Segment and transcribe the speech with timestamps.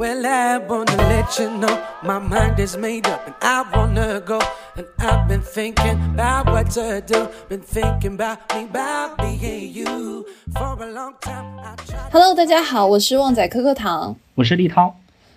[0.00, 4.40] Well, I wanna let you know my mind is made up and I wanna go.
[4.74, 7.28] And I've been thinking about what to do.
[7.50, 10.24] Been thinking about me, about being you.
[10.54, 12.10] For a long time, I tried.
[12.10, 14.94] Hello，大家好，我是旺仔可可糖，我是立涛，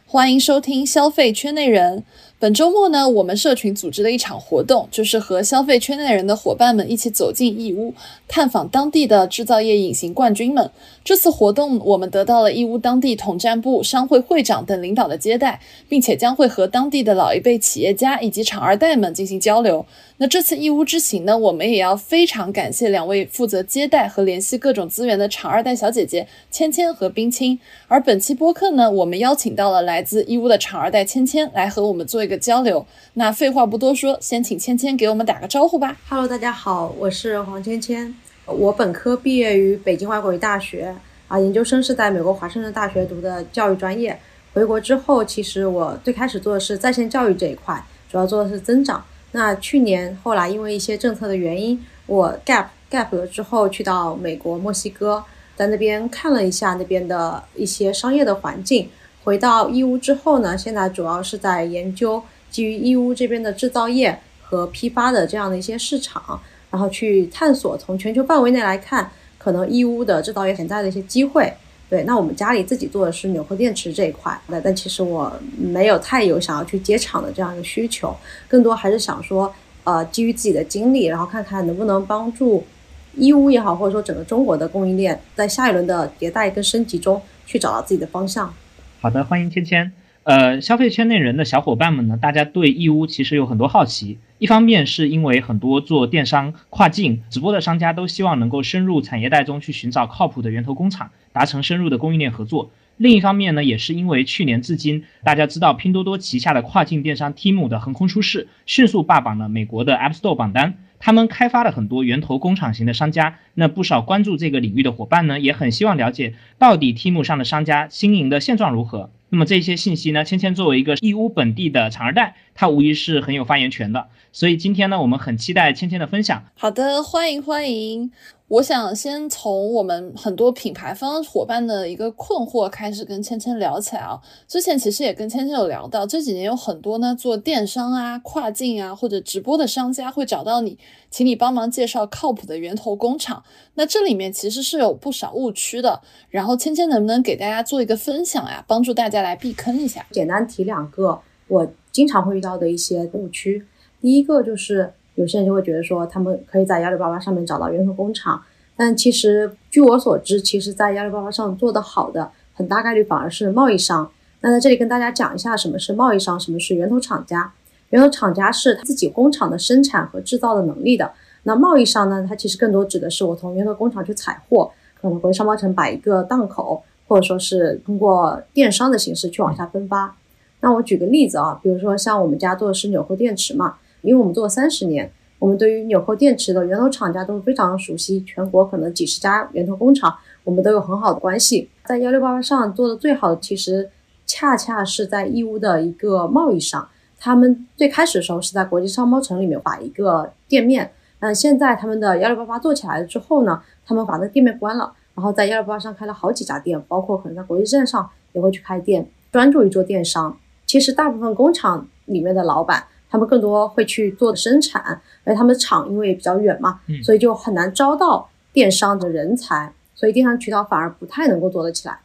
[0.08, 2.06] 欢迎收听消费圈内人。
[2.40, 7.94] 本周末呢，我们社群组织了一场活动，就是和消费圈内人的伙伴们一起走进义乌，
[8.28, 10.70] 探访当地的制造业隐形冠军们。
[11.04, 19.86] 这次活动，我们得到了义乌当地统战部商会会长等领导的接待，并且将会和当地的老一辈企业家以及厂二代们进行交流。
[20.18, 27.60] 那这次义乌之行呢，我们也要非常感谢两位负责接待和联系各种资源的厂二代小姐姐芊芊和冰清。
[27.88, 32.34] 而本期播客呢，我们邀请到了来自义乌的厂二代芊芊来和我们做一个。
[32.44, 35.98] 交流，那废话不多说，先请芊芊给我们打个招呼吧。
[36.10, 38.14] Hello，大家好，我是黄芊芊，
[38.46, 40.94] 我本科毕业于北京外国语大学，
[41.30, 44.20] 啊，研究生是在美国华盛顿大学读的教育专业。
[44.54, 49.04] 回国之后，其实我最开始做的是在线教育这一块，主要做的是增长。
[49.32, 55.24] 那去年后来因为一些政策的原因，我 gap gap 了之后，去到美国墨西哥，
[55.56, 58.90] 在那边看了一下那边的一些商业的环境。
[59.24, 62.22] 回到义乌之后呢，现在主要是在研究
[62.52, 66.40] 基于义乌这边的制造业和批发的这样的一些市场，
[66.74, 69.08] 然后去探索从全球范围内来看，
[69.38, 71.54] 可能义乌的制造业潜在的一些机会。
[71.88, 78.16] 对，那我们家里自己做的是纽扣电池这一块，那但其实我没有太有想要去接厂的这样一个需求，
[78.48, 82.66] 更多还是想说，呃，基于自己的经历，然后看看能不能帮助
[83.14, 88.52] 义乌也好，或者说整个中国的供应链在下一轮的迭代跟升级中去找到自己的方向。
[89.00, 89.92] 好的，欢迎芊芊。
[90.24, 94.20] 呃，消费圈内人的小伙伴们呢，大家对义乌其实有很多好奇。
[94.38, 102.72] 一方面是因为很多做电商、跨境直播的商家都希望能够深入产业带中去寻找靠谱的源头工厂，达成深入的供应链合作。
[102.96, 110.76] 另一方面呢，也是因为去年至今，大家知道拼多多旗下的跨境电商 Temu 的横空出世，迅速霸榜了美国的 App Store 榜单。
[111.00, 119.10] 他们开发了很多源头工厂型的商家，那不少关注这个领域的伙伴呢，也很希望了解到底 Temu 上的商家经营的现状如何。
[119.34, 124.10] 那么这些信息呢，芊芊作为一个义乌本地的厂二代，她无疑是很有发言权的。
[124.32, 126.44] 所以今天呢，我们很期待芊芊的分享。
[126.54, 128.12] 好的，欢迎欢迎。
[128.54, 134.22] 我想先从我们很多品牌方伙伴的一个困惑开始跟芊芊聊起来啊。
[134.48, 140.78] 之前其实也跟芊芊有聊到，这几年有很多呢做电商啊、跨境啊或者直播的商家会找到你，
[141.10, 143.44] 请你帮忙介绍靠谱的源头工厂。
[143.74, 146.02] 那这里面其实是有不少误区的。
[146.30, 150.06] 然后芊芊能不能给大家做一个分享呀，帮助大家来避坑一下？
[150.12, 153.66] 简单提两个我经常会遇到的一些误区。
[154.00, 154.94] 第一个就是。
[155.16, 158.42] 有些人就会觉得说，他们可以在幺六八八上面找到源头工厂，
[158.76, 164.10] 但其实据我所知，其实，在幺六八八上做得好的，很大概率反而是贸易商。
[164.42, 167.54] 那在这里跟大家讲一下，什么是贸易商，什么是源头厂家。
[167.92, 171.12] 源头厂家是自己工厂的生产和制造的能力的。
[171.44, 180.16] 那贸易商呢，它其实更多指的是我从源头工厂去采货，可能回商贸城摆一个档口，或者说是通过电商的形式去往下分发。
[180.62, 183.76] 那我举个例子啊，比如说像我们家做的是纽扣电池嘛。
[184.04, 191.70] 因为我们做了三十年，我们对于纽扣电池的源头厂家都非常熟悉，全国可能几十家源头工厂，我们都有很好的关系。
[191.86, 193.90] 在幺六八八上做的最好的，其实
[194.26, 196.88] 恰恰是在义乌的一个贸易商，
[197.20, 210.38] 他们最开始的时候是在国际商贸城里面把一个店面，那现在他们的幺六八八做起来了之后呢，他们把那店面关了，然后在幺六八八上开了好几家店，包括可能在国际站上也会去开店，专注于做电商。
[210.66, 212.84] 其实大部分工厂里面的老板。
[213.14, 222.00] 他们更多会去做生产，而他们的厂因为比较远嘛，所以就很难招到电商的人才，所以电商渠道反而不太能够做得起来。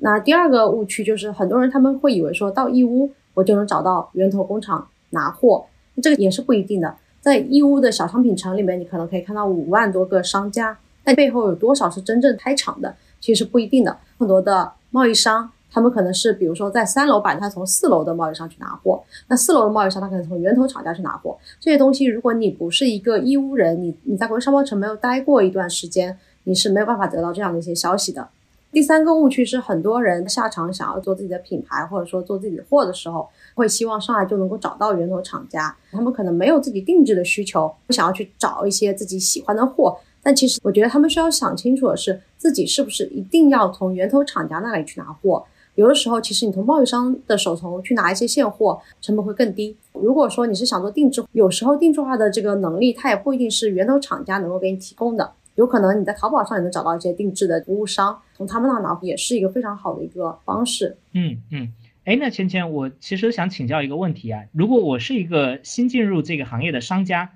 [0.00, 5.64] 那第二个误区就是很多人他们会以为说到义乌我就能找到源头工厂拿货，
[6.02, 6.96] 这个也是不一定的。
[7.20, 13.96] 在义乌的小商品城里面，你可能可以看到五万多个商家，但背后有多少是真正开厂的，其实不一定的。
[14.18, 15.52] 很多的贸易商。
[15.72, 21.38] 他们可能是比如说在三楼板，他从四楼的贸易商去拿货，那四楼的贸易商他可能从源头厂家去拿货。
[21.58, 28.28] 这些东西，如果你不是一个义乌人，你你在国际商贸城没有待过一段时间，你是没有办法得到这样的一些消息的。
[28.70, 35.76] 第三个误区是，很多人下场想要做自己的品牌，或者说做自己的货的时候，会希望上来就能够找到源头厂家。
[35.90, 39.98] 他们可能没有自己定制的需求，不想要去找一些自己喜欢的货。
[40.22, 45.44] 但其实，我觉得他们需要想清楚的是，自己是不是一定要从源头厂家那里去拿货。
[45.74, 49.76] 有的时候，其实你从贸易商的手头去拿一些现货，成本会更低。
[49.92, 55.32] 如果说你是想做定制，有时候定制化的这个能力，它也不一定是源头厂家能够给你提供的。
[55.54, 60.96] 有可能你在淘宝上也能找到一些定制的服务商，从他们那拿也是一个非常好的一个方式。
[61.12, 61.72] 嗯嗯，
[62.04, 67.30] 哎，那芊芊，我其实想请教一个问题啊，如果我是一个新进入这个行业的商家，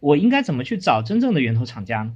[0.00, 2.12] 我应该怎么去找真正的源头厂家呢？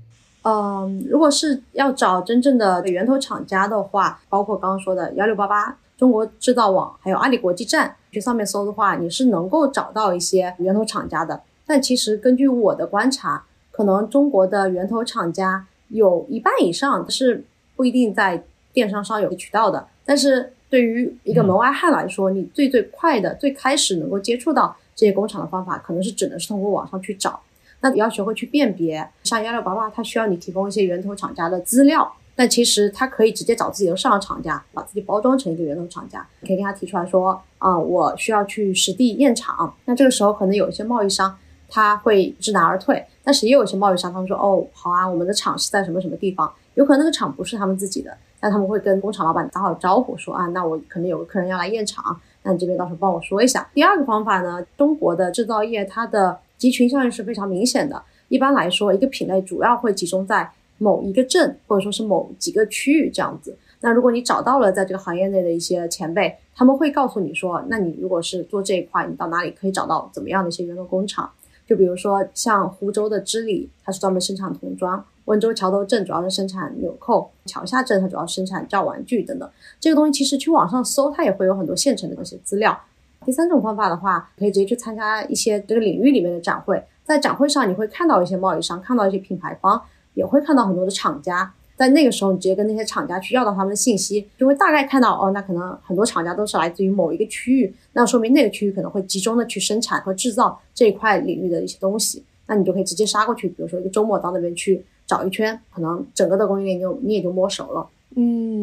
[0.49, 11.43] 嗯，如果是要找真正的源头厂家的话，包括刚刚说的幺六八八、中国制造网，还有阿里国际站，去上面搜的话，你是能够找到一些源头厂家的。
[11.67, 17.45] 但其实根据我的观察，可能中国的源头厂家有一半以上是
[17.77, 18.43] 不一定在
[18.73, 19.87] 电商上有渠道的。
[20.07, 27.39] 但是对于一个门外汉来说，你最最快的、最开始能够接触到这些工厂的方法，可能是只能是通过网上去找。
[27.81, 36.27] 那你要学会去辨别，像幺六八八，它需要你提供一些源头厂家的资料，但其实它可以直接找自己的上游厂家，把自己包装成一个源头厂家。
[36.41, 39.75] 可以跟他提出来说，啊，我需要去实地验厂。
[39.85, 41.37] 那这个时候可能有一些贸易商。
[41.71, 53.69] 他会知难而退，但是也有一些贸易商，他们说哦，好啊，我们的厂是在什么什么地方，有可能那个厂不是他们自己的，但他们会跟工厂老板打好招呼，说啊，那我可能有个客人要来验厂，那你这边到时候帮我说一下。
[53.75, 63.57] 第二个方法呢，中国的制造业它的集群效应是非常明显的，一般来说，一个品类主要会集中在某一个镇或者说是某几个区域这样子。
[63.81, 71.31] 那如果你找到了在这个行业内的一些前辈，他们会告诉你说，那你如果是做这一块，你到哪里可以找到怎么样的一些源头工厂。
[71.65, 79.49] 就比如说像湖州的织里，它是专门生产童装；温州桥头镇主要是生产纽扣；桥下镇它主要生产教玩具等等。
[79.79, 82.77] 这个东西其实去网上搜，它也会有很多现成的那些资料。
[83.25, 89.81] 第三种方法的话，可以直接去参加一些这个领域里面的展会，在展会上你会看到一些贸易商，看到一些品牌方，
[90.15, 91.53] 也会看到很多的厂家。
[91.77, 107.87] 在那个时候，你直接跟那些厂家去要到他们的信息，就会大概看到哦，那可能很多厂家都是来自于某一个区域，那说明那个区域可能会集中的去生产和制造这一块领域的一些东西，那你就可以直接杀过去，比如说一个周末到那边去找一圈，可能整个的供应链就你也就摸熟了。
[108.17, 108.58] 嗯，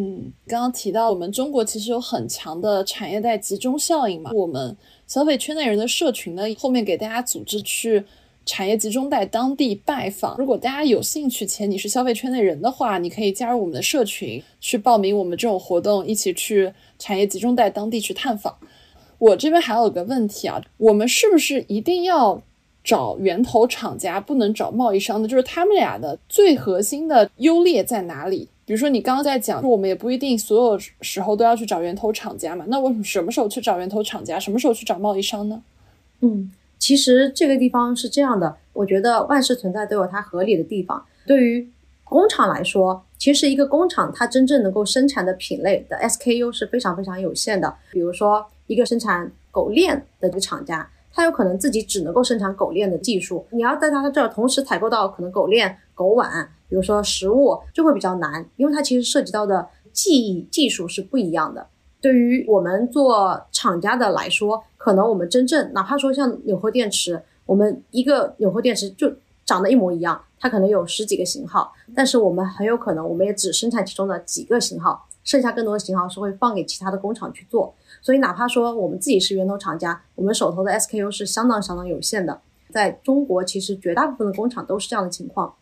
[0.48, 4.76] 刚刚提到我们中国其实有很强的产业带集中效应嘛，我们
[5.08, 8.04] 消费圈内人的社群呢，后面给大家组织去。
[8.48, 18.56] 产业集中带当地拜访，如果大家有兴趣且你是消费圈内人的话，你可以加入我们的社群，去报名我们这种活动，一起去产业集中带当地去探访。
[19.18, 22.40] 我这边还有个问题啊，我们是不是一定要
[22.84, 25.28] 找源头厂家，不能找贸易商呢？
[25.28, 28.48] 就是他们俩的最核心的优劣在哪里？
[28.66, 35.62] 比如说你刚刚在讲，我们也不一定所有时候都要去找源头厂家嘛，那我什么时候去找源头厂家，什么时候去找贸易商呢？
[36.22, 36.52] 嗯。
[36.78, 41.04] 其实这个地方是这样的，我觉得万事存在都有它合理的地方。
[41.26, 41.68] 对于
[42.04, 47.74] 工厂来说，其实一个工厂它真正能够生产的品类的 SKU 是非常非常有限的。
[47.92, 61.66] 比如说一个生产狗链的这个厂家，它有可能自己只能够生产狗链的技术，你要在它这儿同时采购到可能狗链、狗碗，比如说食物，就会比较难，因为它其实涉及到的技艺技术是不一样的。
[62.02, 69.10] 对于我们做厂家的来说，可能我们真正哪怕说像纽扣电池，我们一个纽扣电池就
[69.46, 77.74] 长得一模一样，它可能有十几个型号，但是我们很有可能我们也只生产其中的几个型号，剩下更多的型号是会放给其他的工厂去做。
[78.02, 82.42] 所以哪怕说我们自己是源头厂家，我们手头的 SKU 是相当相当有限的。
[82.70, 85.56] 在中国，其实绝大部分的工厂都是这样的情况。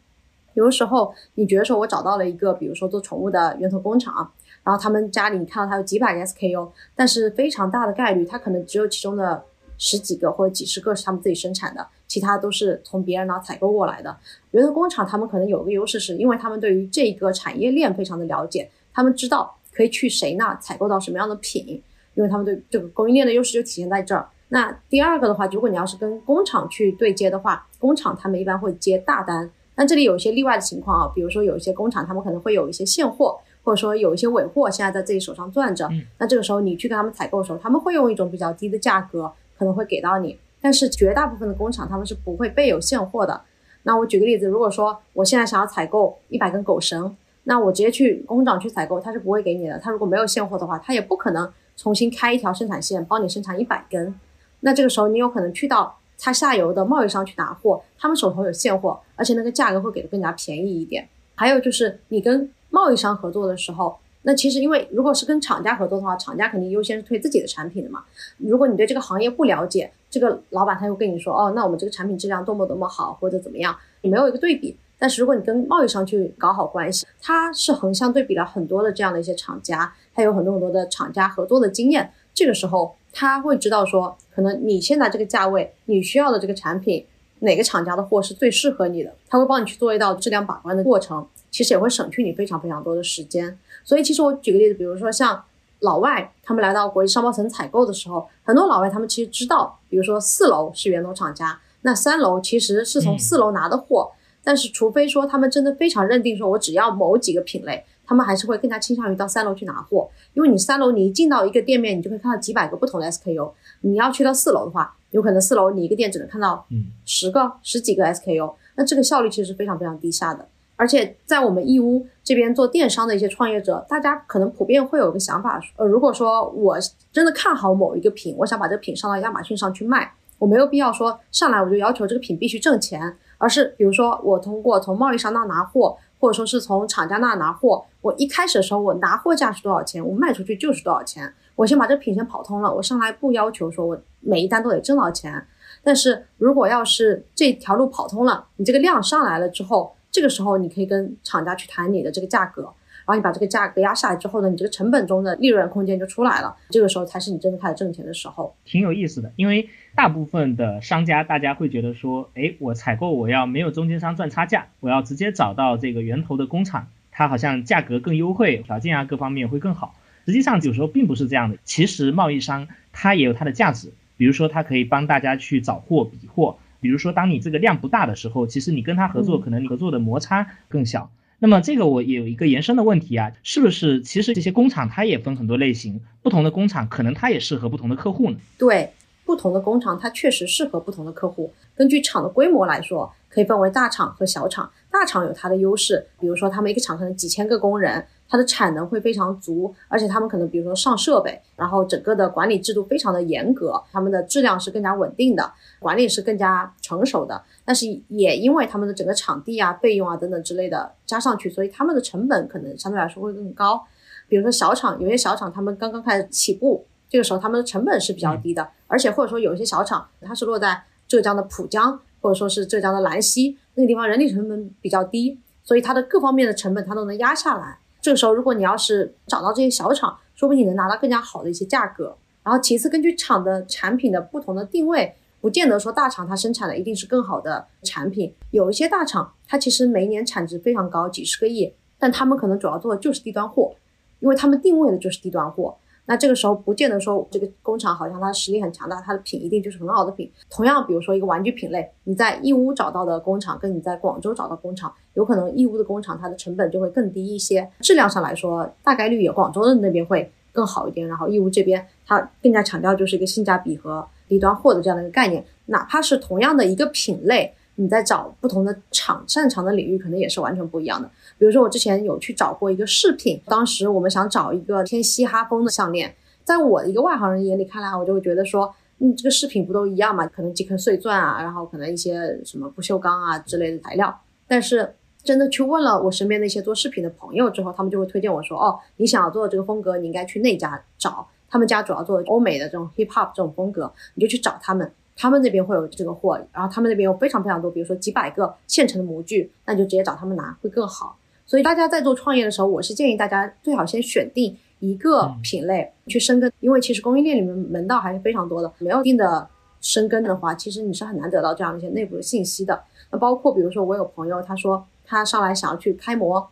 [0.54, 4.32] 有的时候你觉得说我找到了一个，比如说做宠物的源头工厂。
[4.64, 9.44] 然后他们家里你看到他有几百个 SKU，但是非常大的概率，他可能只有其中的
[9.78, 14.16] 十几个或者几十个是他们自己生产的，其他都是从别人那采购过来的。
[14.52, 21.84] 源头工厂他们可能有个优势，是因为他们对于这个产业链非常的了解，他们知道可以去谁那采购到什么样的品，
[22.14, 24.30] 因为他们对这个供应链的优势就体现在这儿。
[24.48, 33.40] 那第二个的话，如果你要是跟工厂去对接的话，工厂他们一般会接大单，但这里有一些例外的情况啊，比如说有一些工厂他们可能会有一些现货。
[33.66, 40.38] 或者说有一些尾货现在在自己手上攥着，那这个时候你去跟他们采购的时候，他们会用一种比较低的价格，可能会给到你。
[40.60, 43.40] 但是绝大部分的工厂他们是不会备有现货的。
[43.84, 47.16] 那我举个例子，如果说我现在想要采购一百根狗绳，
[47.46, 49.80] 那我直接去工厂去采购，他是不会给你的。
[49.80, 54.14] 他如果没有现货的话，他也不可能重新开一条生产线帮你生产一百根。
[54.60, 61.08] 那这个时候你有可能去到他下游的贸易商去拿货，他们手头有现货，而且那个价格会给的更加便宜一点。
[61.36, 68.04] 还有就是你跟贸易商合作的时候，那其实因为如果是跟厂家合作的话，厂家肯定优先是推自己的产品的嘛。
[68.38, 74.78] 如果你对这个行业不了解，这个老板他又跟你说，哦，那我们这个产品质量多么多么好，或者怎么样，你没有一个对比。
[75.00, 82.14] 但是如果你跟贸易商去搞好关系，他是横向对比了很多的这样的一些厂家，他有很多很多的厂家合作的经验。
[82.34, 87.06] 这个时候他会知道说，可能你现在这个价位，你需要的这个产品，
[87.40, 93.58] 哪个厂家的货是最适合你的，他会帮你去做一道质量把关的过程，其实也会省去你非常非常多的时间。
[93.86, 95.44] 所以其实我举个例子，比如说像
[95.80, 104.12] 老外他们来到国际商贸城采购的时候，很多老外他们其实知道，比如说四楼是源头厂家，那三楼其实是从四楼拿的货。
[104.46, 110.10] 但是，除非说他们真的非常认定说，我只要某几个品类，他们还是会更加倾向于到三楼去拿货。
[110.34, 113.52] 因为你三楼你一进到一个店面，你就会看到几百个不同的 SKU。
[113.82, 116.66] 你要去到四楼的话，有可能四楼你一个店只能看到
[117.06, 120.48] 十个、十几个 SKU，那这个效率其实是非常非常低下的。
[120.76, 126.78] 而且在我们义乌这边做电商的一些创业者，大家可能普遍会有一个想法，呃，如果说我
[127.12, 133.16] 真的看好某一个品，我想把这个品上到亚马逊上去卖，我没有必要说上来我就要求这个品必须挣钱。
[133.40, 141.30] 而是比如说，我通过从贸易商那拿货，或者说是从厂家那拿货，我一开始的时候我拿货价是多少钱，我卖出去就是多少钱。
[141.54, 145.46] 我先把这品先跑通了，我上来不要求说我每一单都得挣到钱。
[145.84, 152.72] 但是如果要是这条路跑通了，你这个量上来了之后，这个时候你可以跟厂家去谈你的这个价格。
[153.06, 156.56] 然后你把这个价格压下来之后呢，你这个成本中的利润空间就出来了。
[156.70, 158.56] 这个时候才是你真正开始挣钱的时候。
[158.66, 169.96] 挺有意思的，因为大部分的商家大家会觉得说，哎，我采购我要没有中间商赚差价，我要直接找到这个源头的工厂，它好像价格更优惠，条件啊各方面会更好。
[170.26, 171.58] 实际上有时候并不是这样的。
[171.66, 181.12] 其实贸易商它也有它的价值，比如说它可以帮大家去找货比货，比如说当你这个量不大的时候，其实你跟他合作，可能你合作的摩擦更小。
[181.44, 188.38] 那么这个我也有一个延伸的问题啊，是不是其实这些工厂它也分很多类型，不同的工厂可能它也适合不同的客户呢？
[188.58, 188.90] 对，
[189.26, 191.54] 不同的工厂它确实适合不同的客户。
[191.76, 194.72] 根据厂的规模来说，可以分为大厂和小厂。
[194.90, 198.06] 大厂有它的优势，比如说他们一个厂可能几千个工人。
[198.34, 207.40] 它的产能会非常足，而且他们可能比如说上设备，然后整个的管理制度非常的严格，他们的质量是更加稳定的，管理是更加成熟的。
[207.64, 213.80] 但是也因为他们的整个场地啊、费用啊等等之类的加上去，所以他们的成本可能相对来说会更高。
[214.28, 227.78] 比如说小厂，有些小厂他们刚刚开始起步，这个时候他们的成本是比较低的，而且或者说有一些小厂它是落在浙江的浦江，或者说是浙江的兰溪那个地方，人力成本比较低，所以它的各方面的成本它都能压下来。
[228.04, 232.14] 这个时候，如果你要是找到这些小厂，说不定你能拿到更加好的一些价格。
[232.44, 238.36] 然后，其次，根据厂的产品的不同的定位，不见得说大厂它生产的一定是更好的产品。
[238.52, 243.74] 有一些大厂，它其实每年产值非常高，几十个亿，但他们可能主要做的就是低端货，
[244.20, 245.78] 因为他们定位的就是低端货。
[246.06, 250.30] 那这个时候不见得说这个工厂好像它实力很强大，它的品一定就是很好的品。
[250.50, 261.08] 同样，比如说一个玩具品类，你在义乌找到的工厂，跟你在广州找到工厂，有可能义乌的工厂它的成本就会更低一些，质量上来说大概率也广州的那边会更好一点。
[261.08, 267.54] 然后义乌这边它更加强调就是一个性价比和低端货的这样的一个概念，哪怕是同样的一个品类。
[267.76, 271.10] 你在找不同的厂擅长的领域，可能也是完全不一样的。
[271.38, 280.28] 比如说，我之前有去找过一个饰品，当时我们想找一个偏嘻哈风的项链，在我一个外行人眼里看来，我就会觉得说，嗯，这个饰品不都一样嘛？
[280.28, 284.22] 可能几颗碎钻啊，然后可能一些什么不锈钢啊之类的材料。
[284.48, 294.92] 但是真的去问了我身边那些做饰品的朋友之后，他们就会推荐我说，哦，你想要做的这个风格，你应该去那家找，他们家主要做欧美的这种 hip hop 这种风格，你就去找他们。
[295.16, 301.18] 他们那边会有这个货，然后他们那边有非常非常多，比如说几百个现成的模具，那就直接找他们拿会更好。
[301.46, 308.72] 所以大家在做创业的时候，我是建议大家最好先选定一个品类去深耕，因为其实供应链里面门道还是非常多的。
[308.80, 309.48] 没有一定的
[309.82, 312.82] 深耕的话，其实你是很难得到这样一些内部的信息的。
[313.12, 316.48] 那包括比如说我有朋友，他说他上来想要去开模。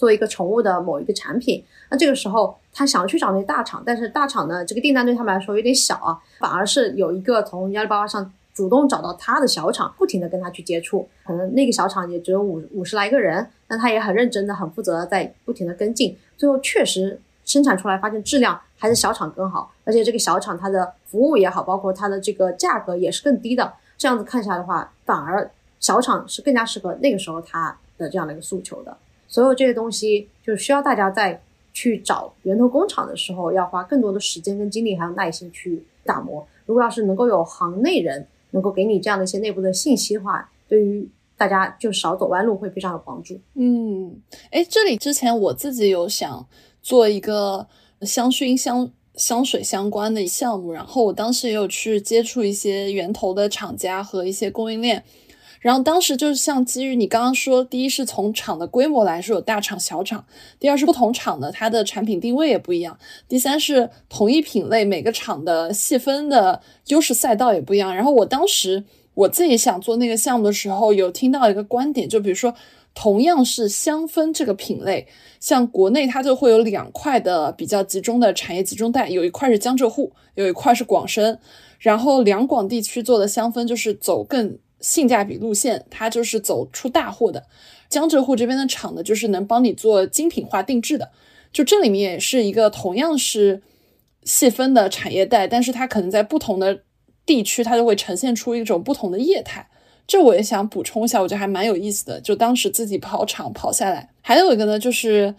[0.00, 28.96] 做一个宠物的某一个产品，那这个时候他想要去找那些大厂，但是大厂呢，这个订单对他们来说有点小啊，反而是有一个从幺六八八上主动找到他的小厂，不停的跟他去接触，可能那个小厂也只有五五十来个人，但他也很认真的、很负责的在不停的跟进，最后确实生产出来，发现质量还是小厂更好，而且这个小厂它的服务也好，包括它的这个价格也是更低的，这样子看下来的话，反而小厂是更加适合那个时候他的这样的一个诉求的。
[29.30, 31.40] 所有这些东西就需要大家在
[31.72, 36.46] 去找源头工厂的时候，要花更多的时间跟精力还有耐心去打磨。
[36.66, 43.38] 如果要是能够有行内人能够给你这样的一些内部的信息的话，对于大家就少走弯路会非常有帮助。
[43.54, 44.20] 嗯，
[44.50, 46.44] 哎，这里之前我自己有想
[46.82, 47.66] 做一个
[48.02, 55.04] 香薰香香水相关的项目，然后我当时也有去接触一些源头的厂家和一些供应链。
[55.60, 60.24] 然后当时就是像基于你刚刚说，第一是从厂的规模来说有大厂小厂，
[60.58, 62.98] 第二是不同厂的它的产品定位也不一样，
[63.28, 67.94] 第三是同一品类每个厂的细分的优势赛道也不一样。
[67.94, 72.54] 然后我当时我自己想做那个项目的时候，有听到一个观点，就比如说
[72.94, 75.06] 同样是香氛这个品类，
[75.40, 81.38] 像国内它就会有两块的比较集中的产业集中带，有一块是江浙沪，有一块是广深，
[81.78, 84.56] 然后两广地区做的香氛就是走更。
[84.80, 87.46] 性价比路线，它就是走出大货的。
[87.88, 91.10] 江浙沪这边的厂呢，就是能帮你做精品化定制的。
[91.52, 93.62] 就这里面也是一个同样是
[94.24, 96.82] 细分的产业带，但是它可能在不同的
[97.26, 99.68] 地区，它就会呈现出一种不同的业态。
[100.06, 102.20] 这我也想补充一下，我觉得还蛮有意思的。
[102.20, 105.34] 就当时自己跑厂跑下来，还有一个呢，就是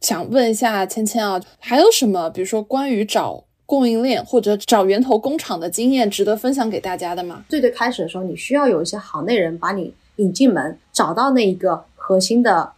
[0.00, 3.44] 想问一下芊芊啊，还有什么，比如说关于找。
[3.72, 7.42] 供应链或者找源头工厂的经验值得分享给大家的吗？
[7.48, 12.72] 最最开始的时候，你需要有一些行内人把你引进门，找到那一个核心的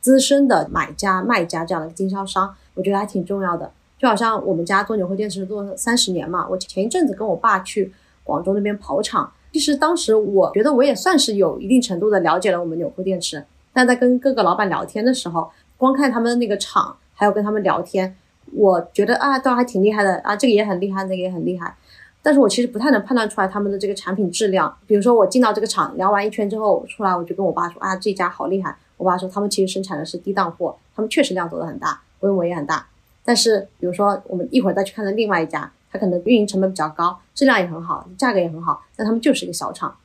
[0.00, 3.70] 资深的买家、卖家这样的经销商，我觉得还挺重要的。
[3.98, 7.92] 就好像我们家做纽扣电池做了三十年嘛，我前一阵子跟我爸去
[8.24, 13.44] 广州那边跑厂，其实当时我觉得我也算是有一定程度的了解了我们纽扣电池，
[13.74, 18.16] 但在跟各个老板聊天的时候，光看他们那个厂，还有跟他们聊天。
[18.52, 21.74] 我觉得啊，都还挺厉害的啊，这个也很厉害，那个也很厉害，
[22.22, 24.76] 但是我其实不太能判断出来他们的这个产品质量。
[24.86, 28.76] 比如说我进到这个厂聊完一圈之后出来，我就跟我爸说啊，这家好厉害。
[28.96, 32.86] 我爸说他们其实生产的是低档货，他们确实量做的很大，规模也很大。
[33.24, 39.96] 但是比如说我们一会儿再去看的另外一家，它可能运营成本比较高，质量也很好，价格也很好，但他们就是一个小厂。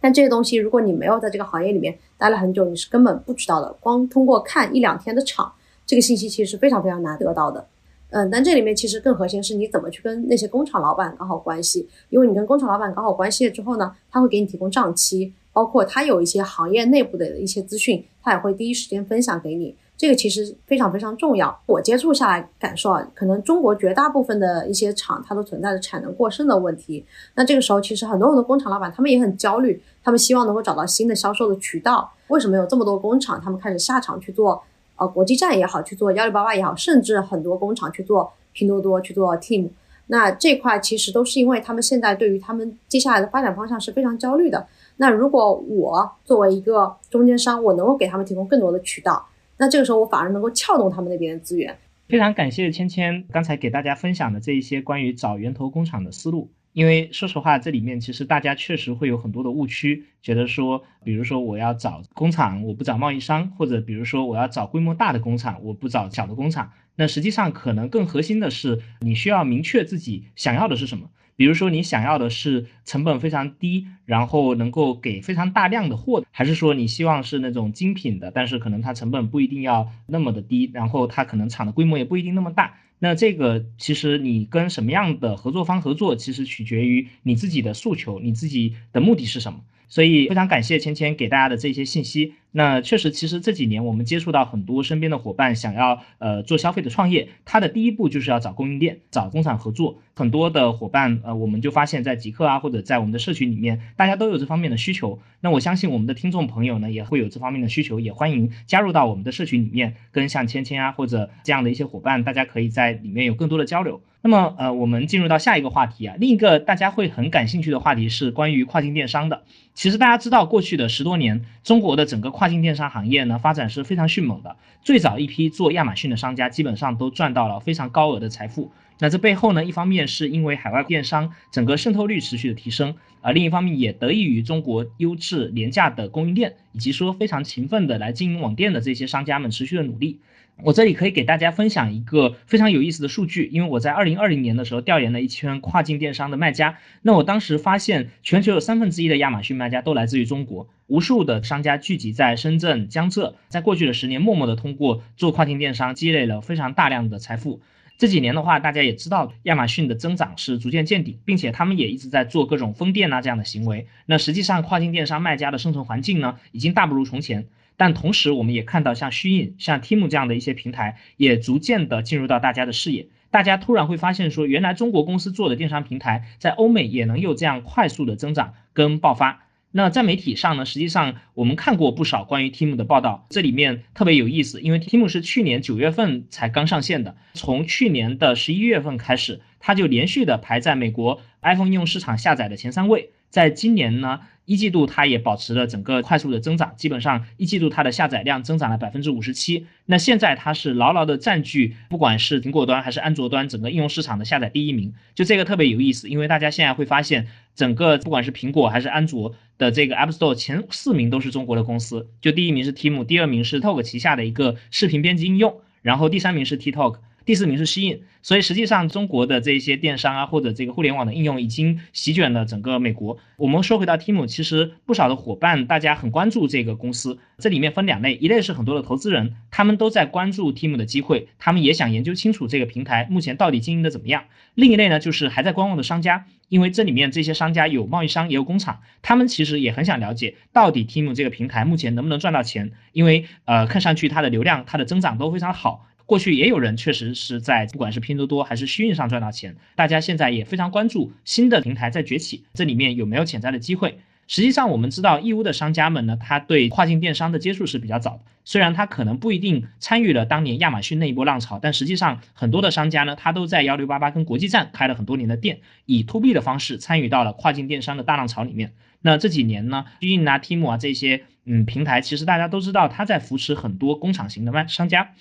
[0.00, 3.72] 但这些东西如果你没有在这个行业里面待了很久，你是根本不知道的。
[3.78, 5.52] 光通过看一两天的厂，
[5.86, 7.64] 这个信息其实是非常非常难得到的。
[8.12, 19.74] 嗯，但这里面其实更核心是你怎么去跟那些工厂老板搞好关系，因为你跟工厂老板搞好关系了之后呢，他会给你提供账期，包括他有一些行业内部的一些资讯，他也会第一时间分享给你。
[19.96, 21.56] 这个其实非常非常重要。
[21.64, 27.04] 我接触下来感受啊，可能中国绝大部分的一些厂，它都存在着产能过剩的问题。
[27.36, 32.12] 那这个时候，其实很多很多工厂老板他们也很焦虑，他们希望能够找到新的销售的渠道。
[32.28, 34.60] 为什么有这么多工厂，他们开始下场去做？
[35.02, 39.70] 呃，国际站也好，去做幺六八八也好，甚至很多工厂去做拼多多，去做 Team，
[40.06, 44.64] 那这块其实都是因为他们现在对于他们接下来的发展方向是非常焦虑的。
[44.98, 51.76] 那如果我作为一个中间商，我能够给他们提供更多的渠道，那这个时候我反而能够撬动他们那边的资源。
[52.08, 56.48] 非常感谢芊芊刚才给大家分享的这一些关于找源头工厂的思路。
[56.72, 66.72] 因为说实话，这里面其实大家确实会有很多的误区，觉得说，比如说我要找工厂，我不找贸易商，或者比如说我要找规模大的工厂，我不找小的工厂。
[66.96, 71.10] 那实际上可能更核心的是，你需要明确自己想要的是什么。
[71.34, 82.74] 比如说你想要的是成本非常低，然后能够给非常大量的货，还是说你希望是那种精品的，但是可能它成本不一定要那么的低，然后它可能厂的规模也不一定那么大。
[83.04, 89.58] 那这个其实你跟什么样的合作方合作，其实取决于你自己的诉求，你自己的目的是什么。
[89.88, 92.34] 所以非常感谢芊芊给大家的这些信息。
[92.54, 99.98] 那确实，其实这几年我们接触到很多身边的伙伴想要呃做消费的创业，他的第一步就是要找供应链、找工厂合作。
[100.14, 105.18] 很多的伙伴呃，我们就发现，在极客啊或者在我们的社群里面，大家都有这方面的需求。
[105.40, 114.02] 那我相信我们的听众朋友呢也会有这方面的需求，也欢迎加入到我们的社群里面，跟像芊芊啊或者这样的一些伙伴，大家可以在里面有更多的交流。
[114.24, 119.42] 那么呃，我们进入到下一个话题啊，另一个大家会很感兴趣的话题是关于跨境电商的。
[119.74, 124.56] 其实大家知道，过去的十多年，中国的整个跨跨境电商行业呢发展是非常迅猛的。
[124.82, 128.72] 最早一批做亚马逊的商家，基本上都赚到了非常高额的财富。
[128.98, 140.18] 那这背后呢，一方面是因为海外电商整个渗透率持续的提升，而另一方面也得益于中国优质廉价的供应链，以及说非常勤奋的来经营网店的这些商家们持续的努力。
[140.64, 157.60] 我这里可以给大家分享一个非常有意思的数据，因为我在二零二零年的时候调研了一圈跨境电商的卖家，那我当时发现全球有三分之一的亚马逊卖家都来自于中国，无数的商家聚集在深圳、江浙，在过去的十年默默的通过做跨境电商积累了非常大量的财富。
[157.98, 163.86] 这几年的话，大家也知道亚马逊的增长是逐渐见顶，并且他们也一直在做各种封店啊这样的行为。
[164.06, 167.46] 那实际上跨境电商卖家的生存环境呢，已经大不如从前。
[167.82, 173.08] 但同时我们也看到像虚印、像 Team 这样的一些平台也逐渐的进入到大家的视野。
[173.28, 179.48] 大家突然会发现说，原来中国公司做的电商平台在欧美也能有这样快速的增长跟爆发。
[179.72, 194.20] 那在媒体上呢，实际上我们看过不少关于 Team 的报道，这里面特别有意思，因为 Team 是去年九月份才刚上线的，从去年的十一月份开始，它就连续的排在美国 iPhone 应用市场下载的前三位，在今年呢。
[194.44, 199.66] 一季度它也保持了整个快速的增长，基本上一季度它的下载量增长了百分之五十七。
[199.86, 204.92] 那现在它是牢牢的占据，不管是苹果端还是安卓端整个应用市场的下载第一名。
[205.14, 216.96] 就这个特别有意思，因为大家现在会发现，整个不管是苹果还是安卓的这个 App Store 前四名都是中国的公司，就第一名是 Team，第二名是 Talk 旗下的一个视频编辑应用，然后第三名是 TikTok。
[217.24, 223.18] 第四名是吸印，所以实际上中国的这些电商啊，或者这个互联网的应用已经席卷了整个美国。
[223.36, 234.24] 我们说回到 Team，其实不少的伙伴大家很关注这个公司，这里面分两类，一类是很多的投资人，他们都在关注 Team 的机会，他们也想研究清楚这个平台目前到底经营的怎么样。
[234.54, 245.86] 另一类呢，就是还在观望的商家，因为这里面这些商家有贸易商也有工厂，他们其实也很想了解到底 Team 这个平台目前能不能赚到钱，因为呃看上去它的流量、它的增长都非常好。
[246.12, 253.98] 过去也有人确实是在不管是拼多多还是虚运上赚到钱，大家现在也非常关注新的平台在崛起，这里面有没有潜在的机会？
[254.28, 268.74] 实际上我们知道义乌的商家们呢，他对跨境电商的接触是比较早的，虽然他可能不一定参与了当年亚马逊那一波浪潮，但实际上很多的商家呢，他都在幺六八八跟国际站开了很多年的店，以 to B 的方式参与到了跨境电商的大浪潮里面。
[269.00, 275.12] 那这几年呢，虚印啊、Team 啊这些嗯平台，其实大家都知道他在扶持很多工厂型的卖商家。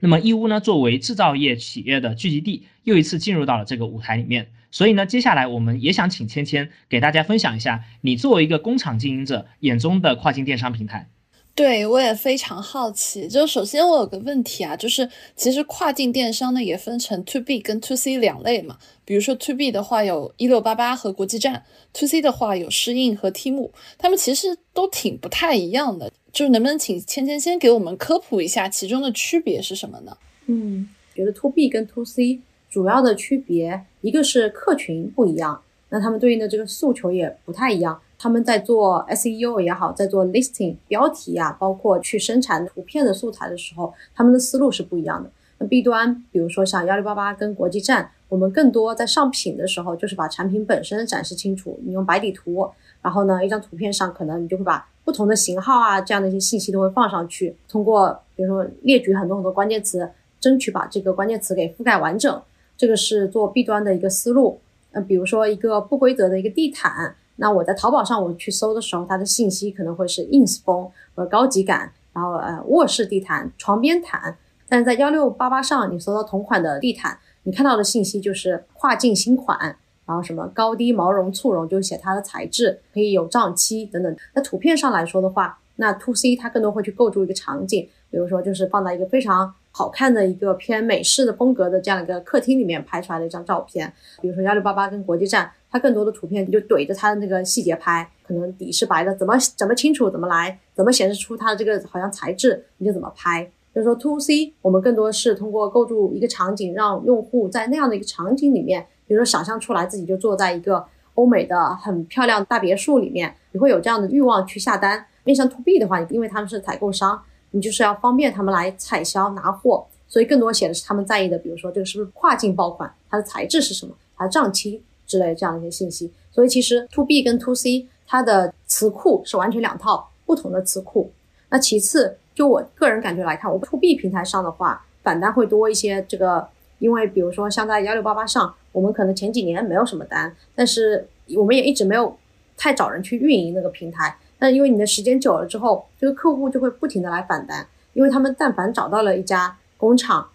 [0.00, 4.48] 那么义乌呢，作为制造业企业的聚集地，又一次进入到了这个舞台里面。
[4.70, 11.08] 所以呢，接下来我们也想请芊芊给大家分享一下，你作为一个工厂经营者眼中的跨境电商平台。
[11.54, 13.26] 对，我也非常好奇。
[13.26, 18.76] 就首先我有个问题啊，就是其实跨境电商呢也分成 to B 跟 to C 两类嘛。
[19.06, 26.12] 比如说 to B 的话有一六八八和国际站，to C 的话有适应和 Temu，他们其实都挺不太一样的。
[26.36, 30.14] 就是能不能请芊芊先给我们科普一下其中的区别是什么呢？
[30.44, 37.98] 嗯，觉得 to B 跟 to C 主要的区别，一个是客群不一样，那他们对应的这个诉求也不太一样。
[38.18, 45.30] 他们在做 SEO 也好，在做 listing 标题呀，包括去生产图片的素材的时候，他们的思路是不一样的。
[45.56, 52.68] 那 B 端，比如说像幺六八八跟国际站，我们更多在上品的时候，就是把产品本身展示清楚，你用白底图，
[53.00, 54.86] 然后呢，一张图片上可能你就会把。
[55.06, 57.56] 不同的型号啊，这样的一些信息都会放上去。
[57.68, 62.42] 通过比如说列举很多很多关键词，争取把这个关键词给覆盖完整。
[62.76, 64.60] 这个是做 B 端的一个思路。
[64.90, 74.36] 嗯，比如说一个不规则的一个地毯，那我在淘宝上我去搜的时候，它的信息可能会是 ins 风和高级感，然后呃卧室地毯、床边毯。
[74.68, 79.76] 但是在幺六八八上，你搜到同款的地毯，你看到的信息就是跨境新款。
[80.06, 84.16] 然后什么高低毛绒、簇绒，就写它的材质可以有胀期等等。
[84.34, 93.92] 那图片上来说的话，那 to C 它更多会去构筑一个场景，比如说就是放在一个非常好看的一个偏美式的风格的这样一个客厅里面拍出来的一张照片。
[94.22, 103.50] 比如说幺六八八跟国际站，它更多的图片就怼着它的那个细节拍，可能底是白的，怎么怎么清楚怎么来，怎么显示出它的这个好像材质，你就怎么拍。
[103.74, 108.86] 就是说 to C 我们更多是通过构筑一个场景，让用户在那样的一个场景里面。
[109.06, 115.06] 比如说，想象出来自己就坐在一个欧美的很漂亮大别墅里面，你会有这样的欲望去下单。
[115.24, 126.12] 面向 to B 的话，因为他们是采购商，你就是要方便他们来采销拿货，所以更多写的是他们在意的，比如说这个是不是跨境爆款，它的材质是什么，它的账期之类这样一些信息。
[126.30, 131.10] 所以其实 to B 跟 to C 它的词库是完全两套不同的词库。
[131.48, 136.04] 那其次，就我个人感觉来看，我 to B 平台上的话，反单会多一些。
[136.08, 136.46] 这个
[136.78, 138.54] 因为比如说像在幺六八八上。
[138.76, 142.14] 我们可能前几年没有什么单，但是我们也一直没有
[142.58, 144.18] 太找人去运营那个平台。
[144.38, 150.28] 但因为你的时间久了之后，这个客户就会不停的来返单，因为他们但凡找到了一家工厂，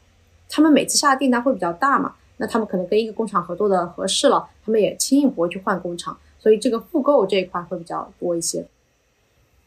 [0.50, 8.66] 他们每次下的订单会比较大嘛，那他们可能跟一个工厂合作的合适了，他们也轻易不会去换工厂，所以这个复购这一块会比较多一些。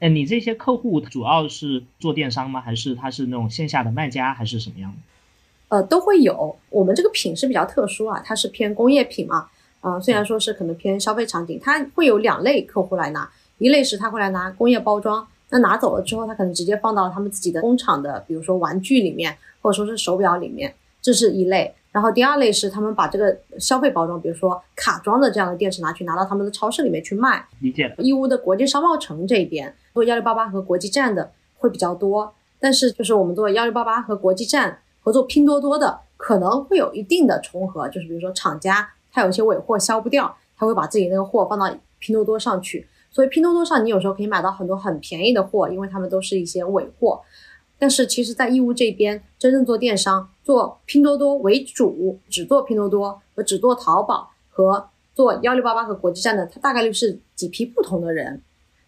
[0.00, 2.60] 哎，你这些客户主要是做电商吗？
[2.60, 4.96] 还是他是那种线下的卖家，还是什么样的？
[5.74, 6.54] 呃，都会有。
[6.70, 9.48] 我们这个品是比较特殊啊，它是偏工业品嘛。
[9.80, 13.28] 啊，虽然说是可能偏消费场景，它会有两类客户来拿。
[13.58, 21.74] 一类是他会来拿工业包装，那拿走了之后，他可能直接放到他们自己的工厂的，比如说玩具里面，或者说是手表里面，这是一类。
[21.90, 27.44] 然后第二类是他们把这个消费包装，比如说卡装的这样的电池拿去拿到他们的超市里面去卖。
[27.58, 27.96] 理解了。
[27.98, 31.32] 义乌的国际商贸城这边，做幺六八八和国际站的。
[31.56, 32.32] 会比较多。
[32.60, 42.88] 但是就是我们做幺六八八和国际站合作拼多多的，可能会有一定的重合，就是比如说厂家他有一些尾货销不掉，他会把自己那个货放到拼多多上去。
[43.10, 47.20] 所以拼多多上你有时候可以买到很多很便宜的货，因为他们都是一些尾货。
[47.78, 58.40] 但是其实，在义乌这边，真正做电商，做拼多多为主，只做拼多多和只做淘宝和做幺六八八和国际站的，它大概率是几批不同的人，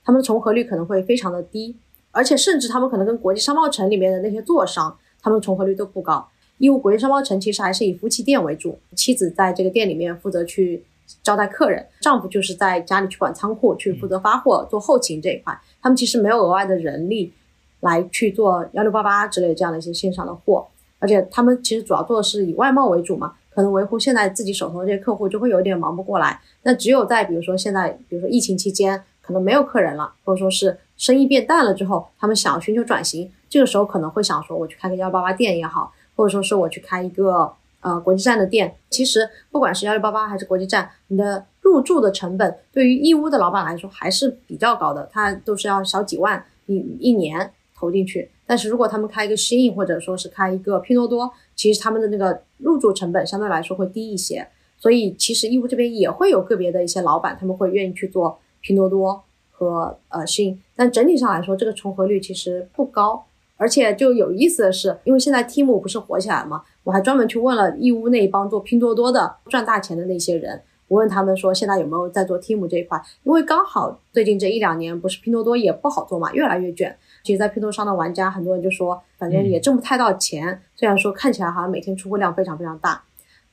[0.02, 1.76] 他们的重合率可能会非常的低，
[2.10, 6.28] 而且甚至他们可能跟国际商贸城里面的那些做商，他们重合率都不高。
[6.58, 10.84] 义乌国际商贸城其实还是以夫妻店为主，妻子在这个店里面负责去。
[11.22, 15.56] 招待客人，丈夫就是在家里去管仓库，去负责发货、做后勤这一块。
[15.80, 17.32] 他们其实没有额外的人力
[17.78, 20.66] 来去做幺六八八之类这样的一些线上的货，
[20.98, 26.40] 而且他们其实主要做的是以外贸为主嘛，可能维护现在自己手头的这些客户就会有点忙不过来。
[26.64, 37.52] 那只有在比如说现在，比如说疫情期间，可能没有客人了，或者说是生意变淡了之后，他们想要寻求转型，这个时候可能会想说，我去开个幺八八店也好，或者说是我去开一个。
[37.82, 48.28] 呃，国际站的店，其实不管是幺六八八还是国际站，你的入驻的成本对于义乌的老板来说还是比较高的，他都是要小几万一一年投进去。
[48.44, 54.48] 但是如果他们开一个新印或者说是开一个拼多多，其实他们的那个入驻成本相对来说会低一些。
[54.76, 63.26] 所以其实义乌这边也会有个别的一些老板，他们会愿意去做拼多多和呃新印，但整体上来说，这个重合率其实不高。
[63.56, 66.62] 而且就有意思的是，因为现在 Team 不是火起来了吗？
[66.84, 73.00] 我还专门去问了义乌那一帮做拼多多的赚大钱的那些人，我问他们说现在有没有在做 Team 这一块？
[73.24, 76.96] 因为刚好最近这一两年不是拼多多也不好做嘛，越来越卷。
[77.24, 80.60] 其实，在拼多多上的玩家，很多人就说，反正也挣不太到钱。
[80.74, 83.02] 虽然说看起来好像每天出货量非常非常大，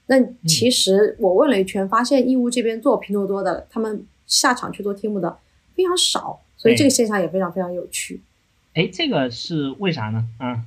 [0.07, 5.37] 那其实我问了一圈，发现义乌这边做拼多多的，他们下场去做 Team 的
[5.73, 8.21] 非常少，所以这个现象也非常非常有趣。
[8.73, 10.25] 哎，这个是为啥呢？
[10.39, 10.63] 嗯，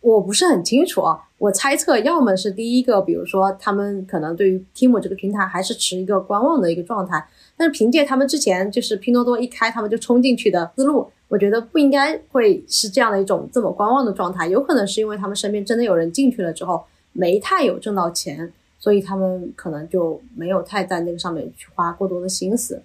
[0.00, 1.24] 我不是很清楚啊。
[1.38, 7.24] 我猜测，要么是第一个，比如说他们可能对于 Team 这个平台还是持一个观望的一个状态。
[7.56, 14.46] 但是凭借他们之前就是拼多多一开他们就冲进去的思路，我觉得不应该会是这样的一种这么观望的状态。
[14.46, 22.82] 有可能是因为他们身边真的有人进去了之后没太有挣到钱，所以他们可能就没有太在那个上面去花过多的心思。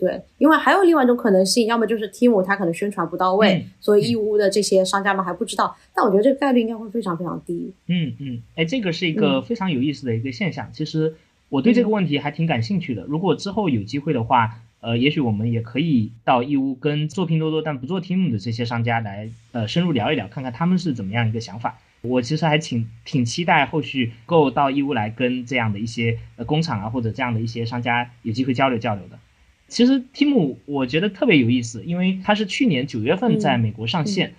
[0.00, 5.76] 对，因为还有另外一种可能性，要么就是 Team 它可能宣传不到位，所以义乌的这些商家们还不知道。
[5.94, 7.70] 但我觉得这个概率应该会非常非常低。
[7.86, 10.70] 嗯嗯，哎，这个是一个非常有意思的一个现象。
[10.72, 11.14] 其实
[11.50, 13.04] 我对这个问题还挺感兴趣的。
[13.04, 21.78] 如果之后有机会的话，呃，也许我们也可以到义乌跟做拼多多但不做 Team 的这些商家来呃深入聊一聊，看看他们是怎么样一个想法。
[22.02, 29.18] 我其实还挺挺期待后续够到义乌来跟这样的一些呃工厂啊或者这样的一些商家有机会交流交流的。
[29.70, 34.34] 其实 Tim 我觉得特别有意思，因为它是去年九月份在美国上线。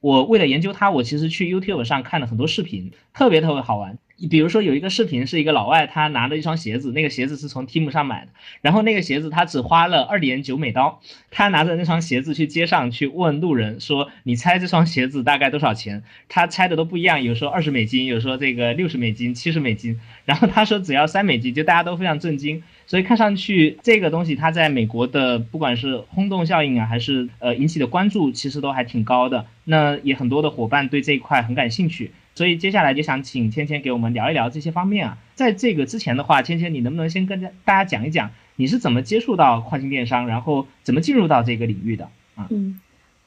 [0.00, 3.96] 我为了研究它，我其实去 YouTube 上看了很多视频，特别特别好玩。
[4.30, 22.62] 比如说有一个视频是一个老外，他拿了一双鞋子，那个鞋子是从 Team 上买的，然后那个鞋子他只花了二点九美刀，他拿着那双鞋子去街上去问路人说：“你猜这双鞋子大概多少钱？”他猜的都不一样，有说二十美金，有说这个六十美金、七十美金，然后他说只要三美金，就大家都非常震惊。
[22.86, 29.46] 所以看上去这个东西它在美国的不管是轰动效应啊，还是呃引起的关注，其实都还挺高的。
[29.64, 32.12] 那也很多的伙伴对这一块很感兴趣。
[32.34, 35.18] 所以接下来就想请芊芊给我们聊一聊这些方面啊。
[35.34, 42.46] 在这个之前的话，芊芊你能不能先跟大家讲一讲你是怎么接触到跨境电商，然后怎么进入到这个领域的啊？
[42.50, 42.80] 嗯，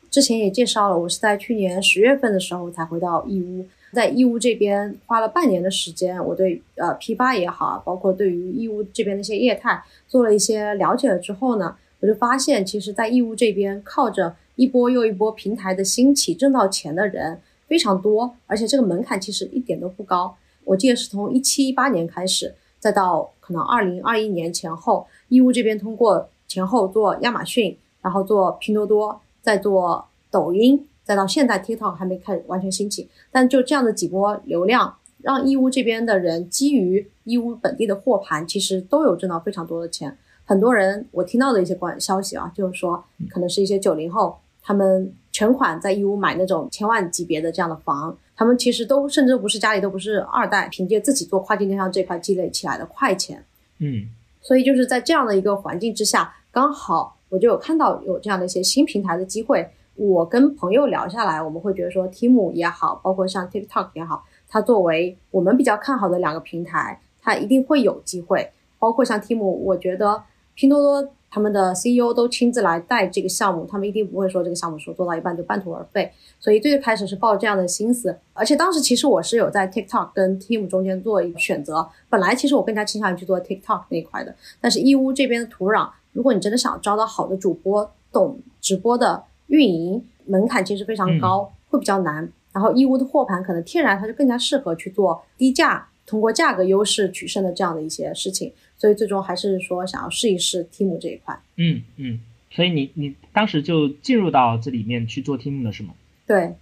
[0.10, 17.40] 之前也介绍了，我是在去年十月份的时候才回到义乌，在义乌这边花了半年的时间，我对呃批发也好，包括对于义乌这边的一些业态做了一些了解了之后呢，我就发现，其实，在义乌这边靠着一波又一波平台的兴起挣到钱的人。
[17.68, 20.38] 非常多，而且这个门槛其实一点都不高。
[20.66, 40.18] 我记得是从一七一八年开始，再到可能二零二一年前后，义乌这边通过前后做亚马逊，然后做拼多多，再做抖音，再到现在 TikTok 还没开始完全兴起，但就这样的几波流量，让义乌这边的人基于义乌本地的货盘，其实都有挣到非常多的钱。
[40.44, 44.38] 很多人我听到的一些关消息啊，就是说可能是一些九零后。
[44.68, 53.46] 他们全款在义乌买那种千万级别的这样的房，他们其实都甚至不是家里都不是二代，凭借自己做跨境电商这块积累起来的快钱，
[53.78, 54.08] 嗯，
[54.42, 59.70] 所以就是在这样的一个环境之下，刚好我就有看到有这样的一些新平台的机会。
[59.96, 68.52] 我跟朋友聊下来，我们会觉得说，Team 也好，包括像 TikTok 也好，它作为我们比较看好的两个平台，它一定会有机会。
[68.78, 71.10] 包括像 Team，我觉得拼多多。
[71.28, 76.10] 他们的 CEO 都亲自来带这个项目，他们一定不会说这个项目说做到一半就半途而废。
[76.40, 81.86] 所以最开始是抱这样的心思，而且当时其实我是有在 TikTok 跟 Team 中间做一个选择。
[82.10, 92.32] 本来其实我更加倾向于去做 TikTok 那一块的，但是义乌这边的土壤，如果你真的想招到好的主播，懂直播的运营，门槛其实非常高，会比较难。
[92.54, 98.52] 然后义乌的货盘可能天然它就更加适合去做低价，通过价格优势取胜的这样的一些事情。
[98.78, 101.38] 所以最终还是说想要试一试 Team 这一块。
[101.58, 105.94] 嗯嗯，所以你你当时就进入到这里面去做 Team 了是吗？
[106.26, 106.54] 对，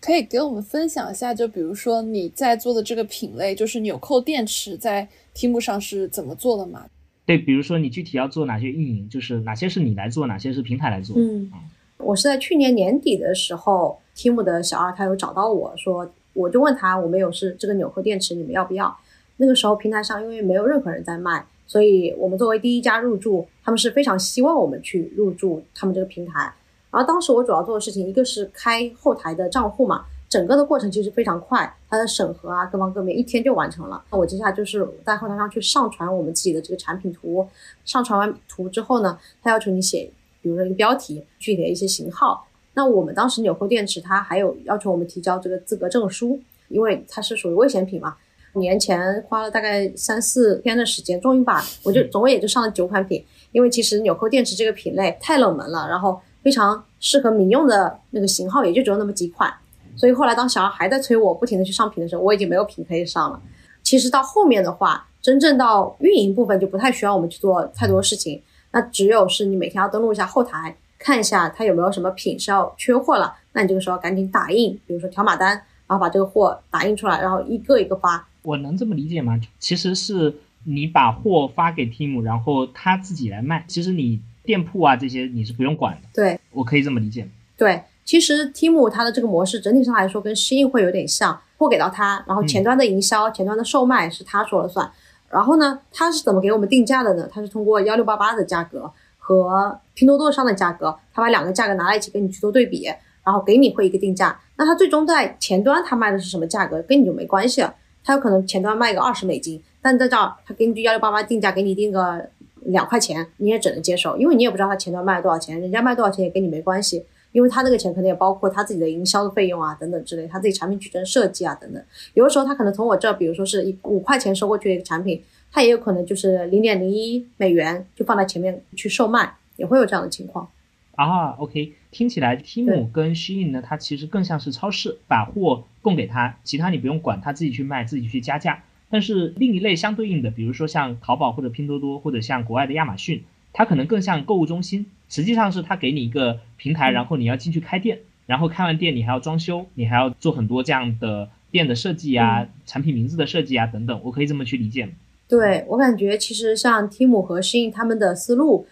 [0.00, 6.86] 可以给我们分享一下，就比如说你在做的这个品类，就是纽扣电池在 Team 上是怎么做的吗？
[7.26, 11.16] 对，比如说你具体要做哪些运营，就是哪些是你来做，哪些是平台来做？
[11.18, 11.50] 嗯，
[11.98, 18.96] 我是在去年年底的时候，Team 的小二他有找到我说，我就问他，我们有是这个纽扣电池，你们要不要？
[19.36, 26.52] 那个时候平台上因为没有任何人在卖，所以我们作为第一家入驻，他们是非常希望我们去入驻他们这个平台。
[26.90, 34.02] 然后当时我主要做的事情，一个是开后台的账户嘛，整个的过程其实非常快，它的审核啊各方各面一天就完成了。
[34.10, 37.46] 那我接下来就是在后台上去上传我们自己的这个产品图，
[37.84, 42.46] 上传完图之后呢，他要求你写，比如说一个标题，具体的一些型号。
[42.74, 48.16] 那我们当时纽扣电池它还有要求我们提交这个资格证书，因为它是属于危险品嘛。
[48.54, 59.52] 年前花了大概三四天的时间，终于把我就总共也就上了九款品，因为其实纽扣电池这个品类太冷门了，然后非常适合民用的那个型号也就只有那么几款，
[59.96, 63.40] 所以后来当小孩还在催我不停的去上品的时候，我已经没有品可以上了。
[63.82, 75.50] 其实到后面的话，真正到运营部分就不太需要我们去做太多事情，那只有是你每天要登录一下后台，看一下它有没有什么品是要缺货了，那你这个时候赶紧打印，比如说条码单，
[75.86, 78.26] 然后把这个货打印出来，然后一个一个发。
[78.42, 79.40] 我能这么理解吗？
[79.58, 83.64] 其实是你把货发给 Team，然后他自己来卖。
[83.66, 86.08] 其实你店铺啊这些你是不用管的。
[86.14, 87.28] 对，我可以这么理解。
[87.56, 94.90] 对，其实 Team 它的这个模式整体上来说跟适应会有点像，货给到他，然后前端的营销、前端的售卖是他说了算。
[95.30, 97.28] 然后呢，他是怎么给我们定价的呢？
[97.30, 102.86] 他是通过幺六八八的价格和拼多多上的价格，他把两个价格拿来一起跟你去做对比，
[103.24, 104.40] 然后给你会一个定价。
[104.56, 107.74] 那他最终在前端他卖的是什么价格，跟你就没关系了。
[108.02, 112.30] 他有可能前端卖个二十美金，但在这儿他根据幺六八八定价给你定个
[112.62, 121.82] 两块钱，你也只能接受，因为你也不知道他前端卖了多少钱，人家卖多少钱也跟你没关系，因为他那个钱可能也包括他自己的营销的费用啊等等之类，他自己产品矩阵设计啊等等。
[122.14, 130.48] 有的时候他可能从我这儿，比如说是一五块钱收过去的一个产品，他也有可能就是零点零一美元就放在前面去售卖，也会有这样的情况。
[130.96, 138.64] 啊，OK，听起来 Team 跟 Shein 呢，它其实更像是超市，把货供给他，其他你不用管，他自己去卖，自己去加价。
[138.90, 154.92] 但是另一类相对应的，比如说像淘宝或者拼多多，或者像国外的亚马逊，它可能更像购物中心，实际上是他给你一个平台，然后你要进去开店，然后开完店你还要装修，你还要做很多这样的店的设计啊，产品名字的设计啊等等，我可以这么去理解吗？
[155.28, 158.66] 对我感觉其实像 Team 和 Shein 他们的思路。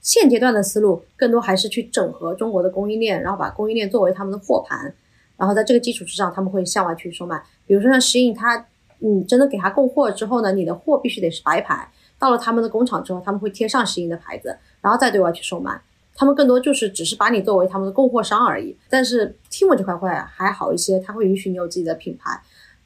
[0.00, 4.94] 现阶段的思路更多还是去整合中国的供应链，然后把供应链作为他们的货盘，
[5.38, 7.42] 然后在这个基础之上，他们会向外去售卖。
[7.66, 8.66] 比如说像 Shin，，他，
[8.98, 15.80] 你真的给他供货之后呢，你的货必须得是白牌，到了他们的工厂之后，他们会贴上石印的牌子，然后再对外去售卖。
[16.14, 18.76] 他们更多就是只是把你作为他们的供货商而已。
[18.88, 22.40] 但是 Team 这块会还好一些，它会允许你有自己的品牌。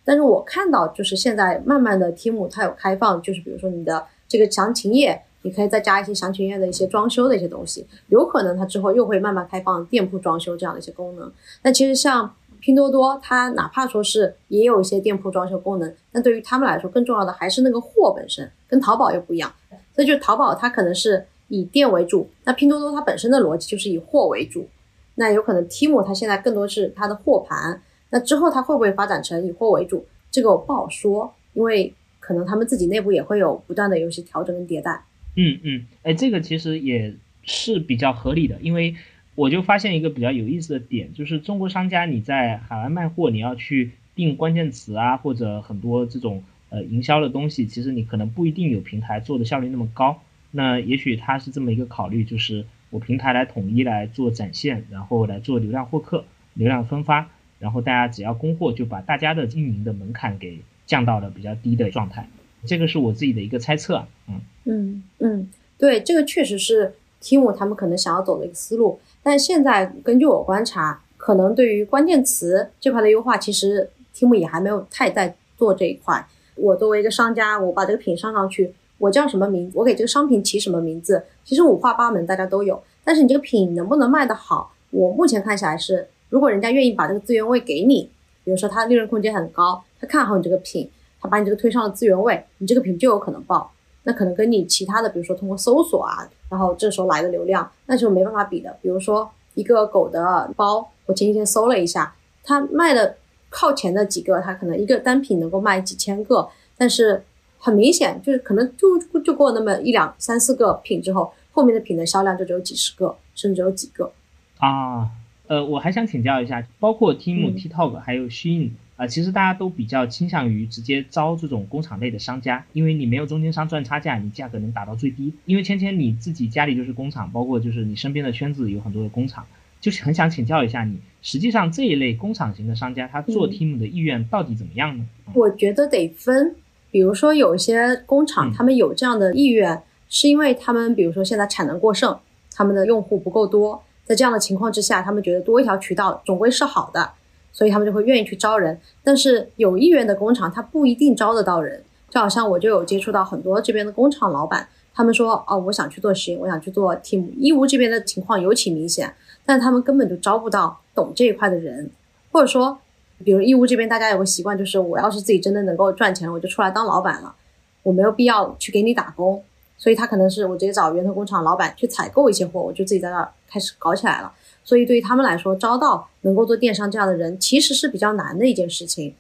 [0.05, 5.25] 但是我看到就是现在慢慢的 Team 它有开放，就是比如说你的这个详情页。
[5.43, 11.33] 你可以再加一些详情页的一些装修的一些东西，有可能它之后又会慢慢开放店铺装修这样的一些功能。
[11.63, 19.51] 但其实像拼多多，它哪怕说是也有一些店铺装修功能，但对于他们来说，更重要的还是那个货本身，跟淘宝又不一样。
[19.95, 24.69] 所以就淘宝它可能是以店为主，那拼多多它本身的逻辑就是以货为主。
[25.17, 35.03] 那有可能 Temu 它现在更多是它的货盘，那之后它会不会发展成以货为主，这个我不好说，因为可能他们自己内部也会有不断的有些调整跟迭代。
[35.35, 38.95] 嗯嗯，哎，这个其实也是比较合理的，因为
[39.35, 50.21] 我就发现一个比较有意思的点，就是中国商家你在海外卖货，你要去定关键词啊，或者很多这种呃营销的东西，其实你可能不一定有平台做的效率那么高。
[50.51, 56.25] 那也许他是这么一个考虑，就是我平台来统一来做展现，然后来做流量获客、
[56.55, 57.29] 流量分发，
[57.59, 62.29] 然后大家只要供货，就把大家的运营的门槛给降到了比较低的状态。
[62.67, 76.27] 这个是我自己的一个猜测，嗯嗯嗯，对，这个确实是 Team 他们可能想要走的一个思路，但现在根据我观察，可能对于关键词这块的优化，其实 Team 也还没有太在做这一块。
[76.57, 82.83] 我作为一个商家，我把这个品上上去，我叫什么名，我给这个商品起什么名字，其实五花八门，大家都有。
[83.05, 88.11] 但是你这个品能不能卖得好，我目前看下来是，如果人家愿意把这个资源位给你，
[88.45, 90.91] 比如说他利润空间很高，他看好你这个品，
[91.21, 93.71] 他把你这个推上了资源位，你这个品就有可能爆。
[94.05, 98.75] 那可能跟你其他的，比如说通过搜索啊，然后这时候来的流量，那就没办法比的。
[98.81, 103.17] 比如说一个狗的包，我前几天搜了一下，它卖的
[103.51, 107.23] 靠前的几个，它可能一个单品能够卖几千个，但是
[107.59, 114.13] 很明显就是可能就就过那么一两三四个品之后，后面的品的销量就只有几十个，甚至只有几个。
[114.59, 115.11] 啊，
[115.47, 118.71] 呃，我还想请教一下，包括 Team、TikTok 还有 Shein。
[118.97, 125.33] 啊，其实大家都比较倾向于直接招这种工厂类的商家，因为你没有中间商赚差价，你价格能打到最低。
[125.45, 129.47] 因为芊芊你自己家里就是工厂，包括就是你身边的圈子有很多的工厂，
[129.81, 135.07] 就是很想请教一下你，实际上这一类工厂型的商家，他做 team 的意愿到底怎么样呢？
[135.33, 136.57] 我觉得得分，
[136.91, 142.19] 比如说有一些工厂，他们有这样的意愿，是因为他们比如说现在产能过剩，
[142.55, 147.11] 他们的用户不够多，在这样的情况之下，他们觉得多一条渠道总归是好的。
[147.51, 151.83] 所以他们就会愿意去招人，但是有意愿的工厂他不一定招得到人。
[152.09, 157.27] 就好像我就有接触到很多这边的工厂老板，他们说哦，我想去做实验，我想去做 team。
[157.37, 159.13] 义乌这边的情况尤其明显，
[159.45, 161.91] 但他们根本就招不到懂这一块的人，
[162.31, 162.79] 或者说，
[163.25, 167.35] 比如义乌这边大家有个习惯，就是我要是自己真的能够赚钱，我就出来当老板了，
[167.83, 169.43] 我没有必要去给你打工。
[169.77, 174.33] 所以他可能是我直接找源头工厂老板去采购一些货，我就自己在那儿开始搞起来了。
[174.65, 179.15] 所以对于他们来说，招到能够做电商这样的人，其实是比较难的一件事情。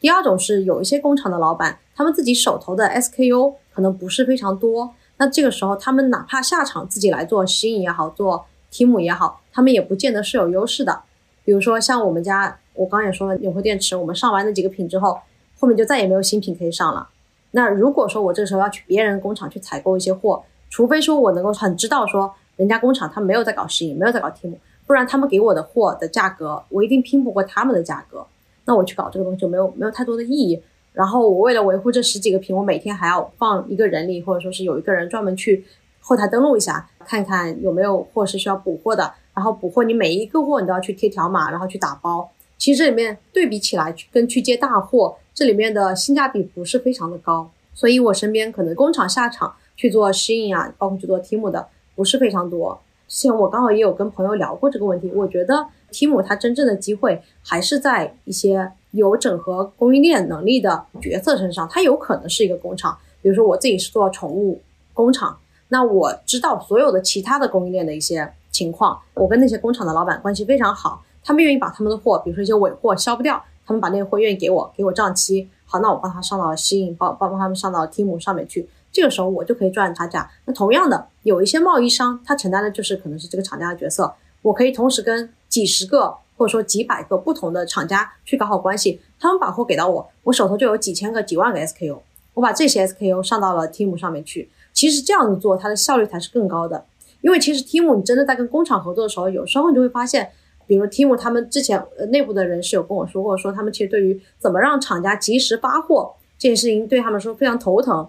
[0.00, 11.02] 第二种是有一些工厂的老板，他们自己手头的 SKU 可能不是非常多，那这个时候他们哪怕下场自己来做吸引也好，做 Team 也好，他们也不见得是有优势的。
[11.44, 15.18] 比如说像我们家，我刚也说了，永和电池，我们上完那几个品之后，
[15.58, 17.06] 后面就再也没有新品可以上了。
[17.50, 24.54] 那如果说我这个时候要去别人工厂去采购一些货，除非说我能够很知道说人家工厂他没有在搞吸引，没有在搞 Team。
[24.86, 28.26] 不然他们给我的货的价格，我一定拼不过他们的价格。
[28.64, 30.62] 那我去搞这个东西就没有没有太多的意义。
[30.94, 35.64] 然后我为了维护这十几个品，我每天还要放一个人力，或者说是有一个人专门去
[36.00, 39.12] 后台登录一下，看看有没有货是需要补货的。
[39.34, 42.28] 然后补货，你每一个货你都要去贴条码，然后去打包。
[42.60, 47.50] 其实这里面对比起来，跟去接大货，这里面的性价比不是非常的高。
[47.72, 52.78] 所以我身边可能工厂下场去做适应啊，包括去做 team 的，不是非常多。
[53.08, 61.66] 之前我刚好也有跟朋友聊过这个问题，我觉得 Team 它真正的机会还是在一些有整合供应链能力的角色身上。
[61.72, 64.60] 它有可能是一个工厂，比如说我自己是做宠物
[64.92, 65.38] 工厂，
[65.68, 78.68] 那我知道所有的其他的供应链的一些情况，我跟那些工厂的老板关系非常好，他们愿意把他们的货，比如说一些尾货销不掉，他们把那个货愿意给我，给我账期，好，那我帮他上到吸引，帮帮帮他们上到 Team 上面去。
[78.92, 80.28] 这个时候我就可以赚差价。
[80.46, 84.12] 那同样的，有一些贸易商，他承担的就是可能是这个厂家的角色。
[84.42, 91.98] 我可以同时跟几十个或者说几百个不同的厂家去搞好关系，他们把货给到我，我手头就有几千个、几万个 SKU，
[92.34, 94.50] 我把这些 SKU 上到了 Team 上面去。
[94.72, 96.84] 其实这样子做，它的效率才是更高的。
[97.20, 100.32] 因为其实 Team 你真的在跟工厂合作的时候，有时候你就会发现，
[100.70, 108.08] 比如 Team 他们之前呃内部的人是有跟我说过，说他们其实对于怎么让厂家及时发货这件事情，对他们说非常头疼。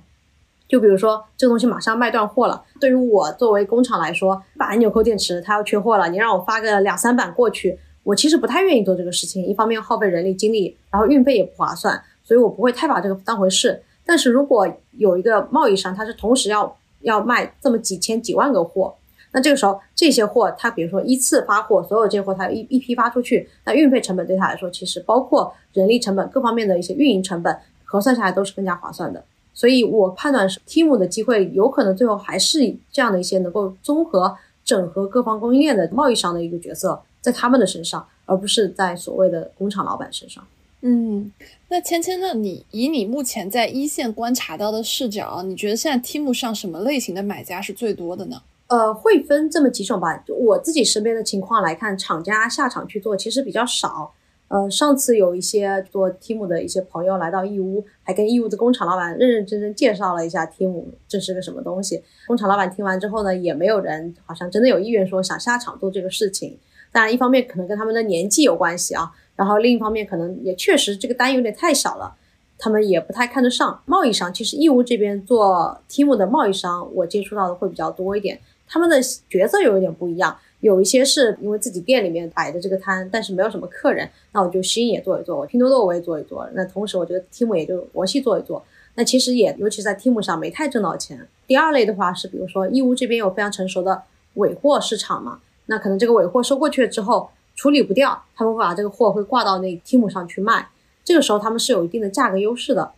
[0.68, 9.43] 就比如说这个东西马上卖断货了，对于我作为工厂来说，把纽扣电池它要缺货了，你让我发个两三板过去，我其实不太愿意做这个事情。
[9.43, 13.82] 一方面耗费人力精力，然后运费也不划算，所以我不会太把这个当回事。
[14.05, 18.93] 但是如果有一个贸易商，他是同时要要卖这么几千几万个货，
[19.34, 29.24] 那这个时候这些货他比如说依次发货，所有这些货他一一批发出去，那运费成本对他来说，其实包括人力成本各方面的一些运营成本核算下来都是更加划算的。
[29.54, 40.46] 所以我判断是 Team 的机会有可能最后还是这样的一些能够综合整合各方供应链的贸易商的一个角色，在他们的身上，而不是在所谓的工厂老板身上。
[40.82, 41.32] 嗯，
[41.68, 42.34] 那芊芊呢？
[42.34, 48.42] 你以你目前在一线观察到的视角，你觉得现在 Team 上什么类型的买家是最多的呢？
[48.72, 50.16] 呃，会分这么几种吧。
[50.26, 54.14] 就我自己身边的情况来看，厂家下场去做其实比较少。
[54.48, 62.02] 呃，上次有一些做 Team 的一些朋友来到义乌，还跟义乌的工厂老板认认真真介绍了一下 Team 这是个什么东西。
[62.28, 66.58] 工厂老板听完之后呢，也没有人好像真的有意愿说想下场做这个事情。
[66.94, 72.16] 当然，一方面可能跟他们的年纪有关系啊，然后另一方面可能也确实这个单有点太小了，
[72.58, 73.82] 他们也不太看得上。
[73.86, 78.38] 贸易商其实义乌这边做 Team 的贸易商，我接触到的会比较多一点，
[78.72, 78.96] 他们的
[79.30, 80.36] 角色有一点不一样。
[80.62, 88.64] 有一些是因为自己店里面摆的这个摊，但是没有什么客人，那我就新也做一做，我拼多多我也做一做，那同时我觉得 Team 也就国系做一做。
[88.94, 91.28] 那其实也尤其在 Team 上没太挣到钱。
[91.48, 94.04] 第二类的话是，比如说义乌这边有非常成熟的
[94.36, 100.70] 尾货市场嘛，那可能这个尾货收过去了之后处理不掉，他们会把这个货会挂到那 Team 上去卖，
[101.04, 102.92] 这个时候他们是有一定的价格优势的。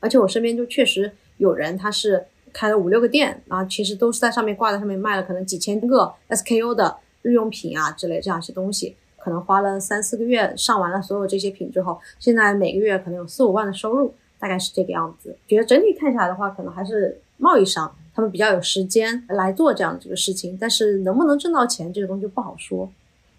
[0.00, 8.96] 而且我身边就确实有人他是开了五六个店，然后其实都是在上面挂在上面卖了可能几千个 SKU 的日用品啊之类这样一些东西。
[9.18, 15.36] 可能花了三四个月上完了所有这些品之后，现在每个月可能有四五万的收入，大概是这个样子。
[15.46, 22.90] 觉得整体看下来的话，可能还是贸易商他们比较有时间来做这样的这个事情，但是能不能挣到钱，这个东西不好说。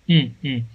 [0.06, 0.68] 嗯嗯，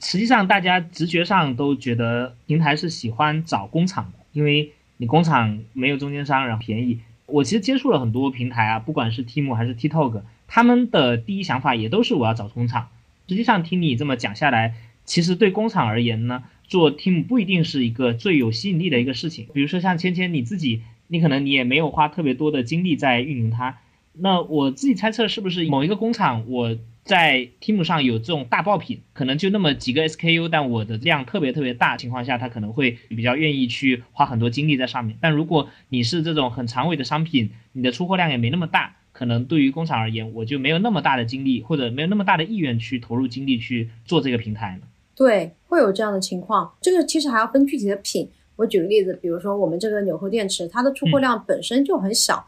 [0.00, 6.98] 实际上大家直觉上都觉得平台是喜欢找工厂的，因为你工厂没有中间商，然后便宜。
[7.26, 12.88] 我其实接触了很多平台啊，不管是 Team 还是 TikTok，他们的第一想法也都是我要找工厂。
[13.26, 19.46] 实际上，听你这么讲下来，其实对工厂而言呢，做 team 不一定是一个最有吸引力的一个事情。
[19.54, 23.78] 比如说像芊芊你自己，你可能你也没有花特别多的精力在运营它。
[24.12, 35.16] 那我自己猜测，是不是某一个工厂我在 team 上有这种大爆品，可能就那么几个 SKU，但我的量特别特别大情况下，他可能会比较愿意去花很多精力在上面。
[35.20, 38.96] 但如果你是这种很长尾的商品，你的出货量也没那么大。
[39.12, 44.88] 可能对于工厂而言，我就没有那么大的精力，或者没有那么大的意愿去投入精力去做这个平台了。
[45.14, 46.74] 对，会有这样的情况。
[46.80, 48.28] 这个其实还要分具体的品。
[48.56, 52.44] 我举个例子，比如说我们这个纽扣电池，它的出货量本身就很小，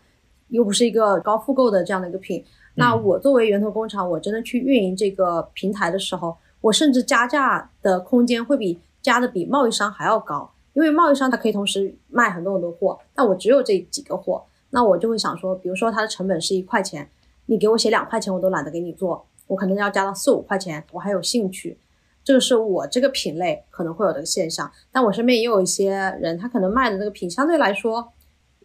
[0.49, 2.43] 又不是一个高复购的这样的一个品。
[2.77, 14.45] 那我作为源头工厂，我真的去运营这个平台的时候，我甚至加价的空间会比加的比贸易商还要高，因为贸易商它可以同时卖很多很多货，那我只有这几个货。
[14.71, 17.09] 那我就会想说，比如说它的成本是一块钱，
[17.47, 21.79] 你给我写两块钱，我都懒得给你做，我可能要加到四五块钱，我还有兴趣。
[22.25, 24.71] 这个是我这个品类可能会有的现象。
[24.91, 28.13] 但我身边也有一些人，他可能卖的那个品相对来说，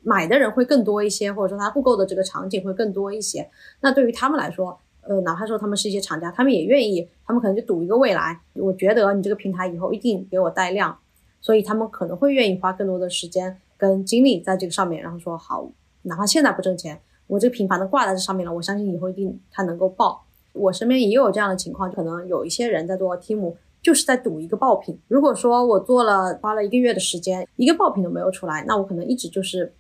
[0.04, 3.50] 买的人会更多一些，或者说他复购的这个场景会更多一些。
[3.82, 8.40] 那对于他们来说，呃，哪怕说他们是一些厂家，他们也愿意，他们可能就赌一个未来。
[8.54, 10.98] 我觉得你这个平台以后一定给我带量，
[11.40, 15.70] 所以他们可能会愿意花更多的时间跟精力在这个上面，然后说好。
[16.04, 20.24] 哪怕现在不挣钱，我这个品牌都挂在这上面了，我相信以后一定它能够爆。
[20.54, 25.00] 我身边也有这样的情况，可能有一些人在做 Team，就是在赌一个爆品。
[25.08, 29.72] 如果说我做了花了一个月的时间，一个爆品都没有出来，那我可能一直就是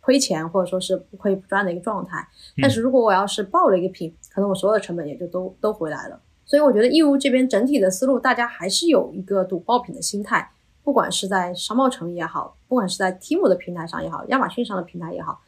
[0.00, 2.26] 亏钱或者说是不亏不赚的一个状态。
[2.60, 6.20] 但是如果我要是爆了一个品，可能我所有的成本也就都都回来了。
[6.44, 10.50] 所以我觉得义乌这边整体的思路，大家还是有一个赌爆品的心态，
[10.82, 15.40] 不管是在商贸城也好，不管是在 Team 的平台上也好，亚马逊上的平台也好。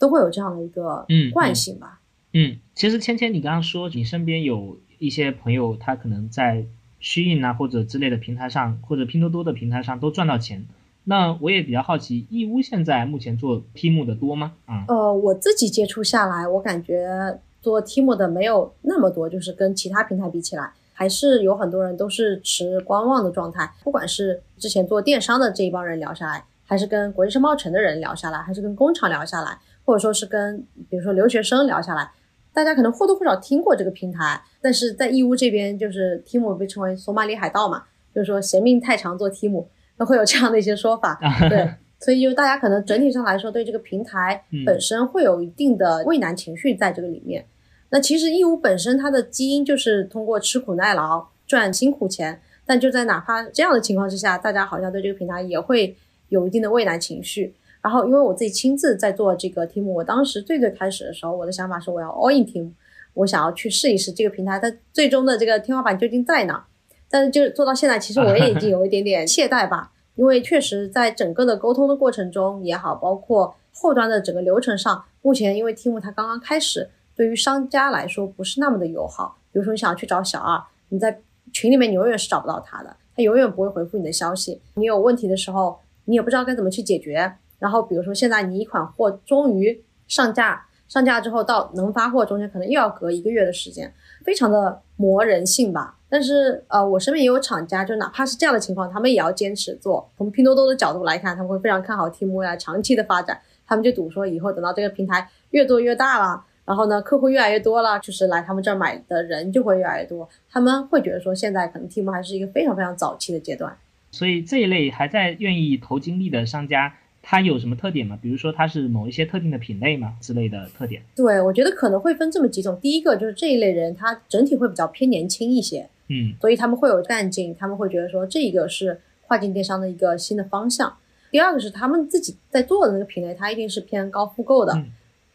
[0.00, 2.00] 都会有这样的一个惯性吧。
[2.32, 6.64] 嗯，其实芊芊，你刚刚说你身边有一些朋友，他可能在
[7.00, 10.64] 虚印啊或者之类的平台上，或者拼多多的平台上都赚到钱。
[11.08, 14.52] 那我也比较好奇，义乌现在目前做 Team 的多吗？
[14.66, 23.72] 啊，呃，我自己接触下来，我感觉做 Team 的没有那么多，就是跟其他平台比起来，还是有很多人都是持观望的状态。
[23.82, 29.58] 不管是之前做电商的这一帮人聊下来，还是跟国际商贸城的人聊下来，还是跟工厂聊下来。
[29.86, 32.10] 或者说是跟比如说留学生聊下来，
[32.52, 37.84] 大家可能或多或少听过这个平台，但是在义乌这边就是 Team 被称为索马里海盗嘛，
[38.14, 39.64] 就是说嫌命太长做 Team，
[39.98, 41.18] 都会有这样的一些说法。
[41.50, 47.44] 对，所以就大家可能整体上来说对这个平台本身会有一定的畏难情绪在这个里面。
[47.90, 55.96] 那其实义乌本身它的基因就是通过吃苦耐劳赚辛苦钱，但就在哪怕这样的情况之下，大家好像对这个平台也会
[56.28, 57.54] 有一定的畏难情绪。
[57.80, 62.70] 然后，因为我自己亲自在做这个题目，我当时最最开始的时候，我的想法是我要 all in team，
[63.14, 66.66] 我想要去试一试这个平台它最终的这个天花板究竟在哪。
[67.10, 79.38] 但是就做到现在，其实我也已经有一点点懈怠吧，因为确实在整个的沟通的过程中也好，包括后端的整个流程上，目前因为 team 它刚刚开始，对于商家来说不是那么的友好。
[79.52, 81.20] 比如说你想去找小二，你在
[81.52, 84.60] 群里面你永远是找不到他的，他永远不会回复你的消息。
[84.74, 87.32] 你有问题的时候，你也不知道该怎么去解决。
[87.58, 93.92] 然后，比如说现在你一款货终于上架，上架之后到能发货中间可能又要隔一个月的时间，
[94.24, 95.96] 非常的磨人性吧。
[96.10, 100.10] 但是呃，我身边也有厂家，就哪怕是这样的情况，他们也要坚持做。
[100.16, 103.38] 从拼多多的角度来看，他们会非常看好 Team 未来长期的发展。
[103.66, 110.26] 他们就赌说，以后等到这个平台越做越大了，然后呢，客户越来越多了，就是来他们这儿买的人就会越来越多。
[110.50, 113.76] 他们会觉得说，现在可能 Team 还是一个非常非常早期的阶段。
[114.10, 116.94] 所以这一类还在愿意投精力的商家。
[117.30, 118.18] 它有什么特点吗？
[118.22, 121.02] 比如说它是某一些特定的品类吗之类的特点？
[121.14, 122.78] 对，我觉得可能会分这么几种。
[122.80, 130.96] 第一个就是这一类人，他整体会比较偏年轻一些，嗯，所以他们会有干劲，他们会觉得说这个是跨境电商的一个新的方向。
[131.30, 134.86] 第二个是他们自己在做的那个品类，它一定是偏高复购的，嗯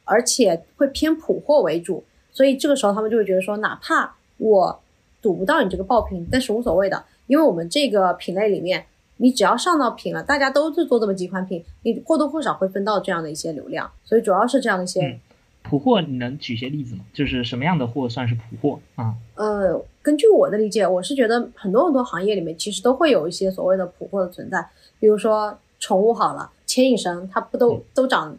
[0.05, 4.81] 而且会偏普货为主，所以这个时候他们就会觉得说，哪怕我
[5.21, 8.83] 赌不到你这个爆品，但是无所谓的，因为我们这个品类里面，
[9.23, 15.01] 你只要上到品了，大家都是做这么几款品，你或多或少会分到这样的一些流量，所以主要是这样的一些。
[15.07, 15.19] 嗯
[15.65, 17.05] 普货你能举些例子吗？
[17.13, 19.13] 就是什么样的货算是普货啊？
[19.35, 24.67] 呃，根据我的理解，我是觉得很多很多行业里面其实都会有一些所谓的普货的存在，
[24.99, 28.35] 比如说宠物好了，牵引绳它不都、嗯都长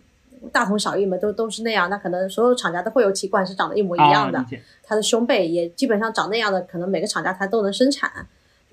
[0.52, 4.46] 大同小异嘛，都都是那样，那可能所有厂家都会有几款是长得一模一样的，啊、
[4.82, 8.10] 它的胸背也基本上长那样的，可能每个厂家它都能生产，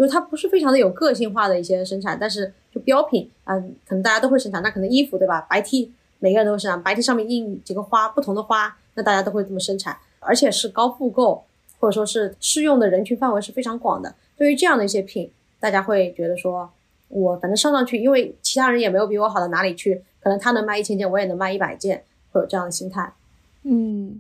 [0.02, 11.44] 就是它不是非常的有个性化的一些生产，但是就标品啊、可能大家都会生产，那可能衣服对吧，白 T 每个人都会生产，白 T 上面印几个花，不同的花，那大家都会这么生产，而且是高复购，
[11.80, 14.16] 或者说是适用的人群范围是非常广的。
[14.36, 15.30] 对于这样的一些品，
[15.60, 16.68] 大家会觉得说，
[17.08, 23.14] 我反正上上去，因为其他人也没有比我好到哪里去，可能他能卖一千件，我也能卖一百件，会有这样的心态。
[23.62, 24.20] 嗯，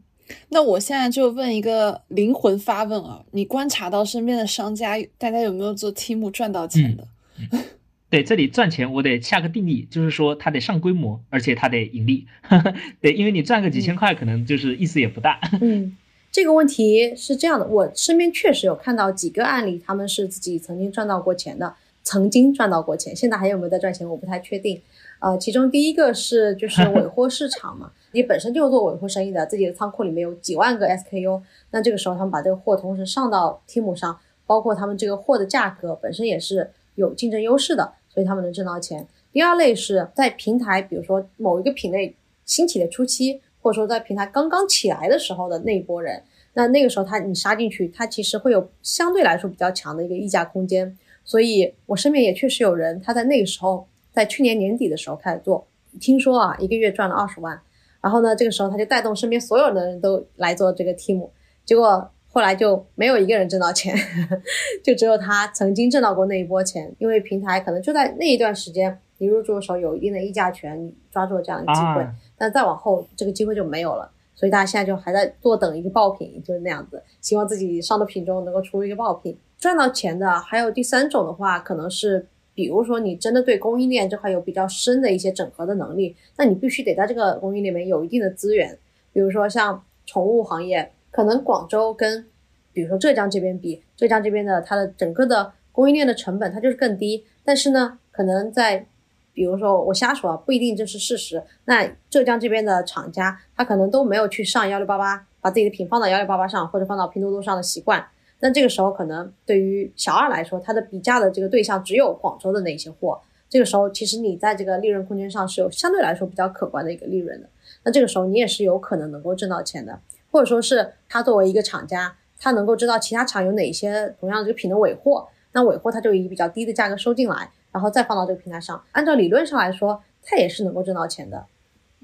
[0.49, 7.07] 那我现在就问一个灵魂发问啊，你观察到身边的商家，大家有没有做 Team 赚到钱的？
[8.09, 12.27] 对，这里赚钱我得下个定义，就是说它得上规模，而且它得盈利。
[12.99, 15.39] 对，因为你赚个几千块，可能就是意思也不大。
[15.61, 15.95] 嗯，
[16.29, 21.73] 这个问题是这样的，我身边确实有看到几个案例，他们是自己曾经赚到过钱的，
[22.03, 24.81] 曾经赚到过钱，现在还有没有在赚钱，我不太确定。
[25.19, 31.41] 呃，其中第一个是就是 尾货市场嘛，你本身就是做尾货生意的，自己的仓库里面有几万个 SKU，
[31.71, 39.07] 那这个时候他们把这个货同时上到 Team 上，包括他们这个货的价格本身也是有竞争优势的，所以他们能挣到钱。
[39.31, 46.21] 第二类是在平台，比如说某一个品类兴起的初期，或者说在平台刚刚起来的时候的那一波人，
[46.53, 50.97] 那那个时候他你杀进去，他其实会有相对来说比较强的一个溢价空间。
[51.23, 55.65] 所以我身边也确实有人，他在那个时候，在去年年底的时候开始做，
[55.99, 57.61] 听说啊一个月赚了二十万，
[58.01, 61.29] 然后呢这个时候他就带动身边所有的人都来做这个 team，
[61.63, 63.95] 结果后来就没有一个人挣到钱，
[64.83, 74.09] 就只有他曾经挣到过那一波钱，因为平台可能就在那一段时间，你入驻的时候有一定的议价权，你抓住了这样的机会，啊但再往后这个机会就没有了。
[74.33, 80.39] 所以大家现在就还在坐等一个爆品，就是那样子，希望自己上的品中能够出一个爆品，赚到钱的。
[80.39, 88.77] 还有第三种的话，可能是比如说你真的对供应链这块有比较深的一些整合的能力，那你必须得在这个供应链里面有一定的资源。
[89.13, 92.25] 比如说像宠物行业，可能广州跟
[92.73, 98.85] 比如说浙江这边比，浙江这边的它的整个的供应链的成本它就是更低，但是呢，可能在
[99.33, 101.41] 比如说我瞎说啊，不一定这是事实。
[101.65, 108.05] 那浙江这边的厂家，他可能都没有去上幺六八八，把自己的品放到幺六八八上或者放到拼多多上的习惯。
[108.41, 113.21] 那这个时候，可能对于小二来说，他的比价的这个对象只有广州的那些货。
[113.49, 117.47] 这个时候，其实你在这个利润空间上是有相对来说比较可观的一个利润的。
[117.83, 119.99] 那这个时候，你也是有可能能够挣到钱的，
[120.31, 127.49] 或者说是他作为一个厂家，他能够知道其他厂有哪些同样的这个品的尾货，那尾货他就以比较低的价格收进来。
[127.71, 131.45] 然后再放到这个平台上，按照理论上来说，它也是能够挣到钱的。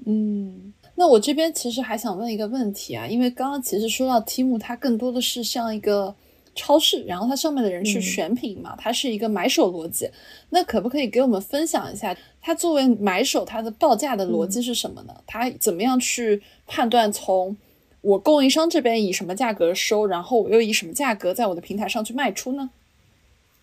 [0.06, 6.14] 嗯，那我这边其实还想问一个问题啊，因为刚刚其实说到 Team，它更多的是像一个
[6.58, 10.10] 超市，然后它上面的人去嗯选品嘛，它是一个买手逻辑。
[10.50, 15.14] 那可不可以给我们分享一下，它作为买手，它的报价的逻辑是什么呢？
[15.26, 17.56] 它怎么样去判断从
[18.00, 22.70] 我供应商这边以什么价格收，然后我又以什么价格在我的平台上去卖出呢？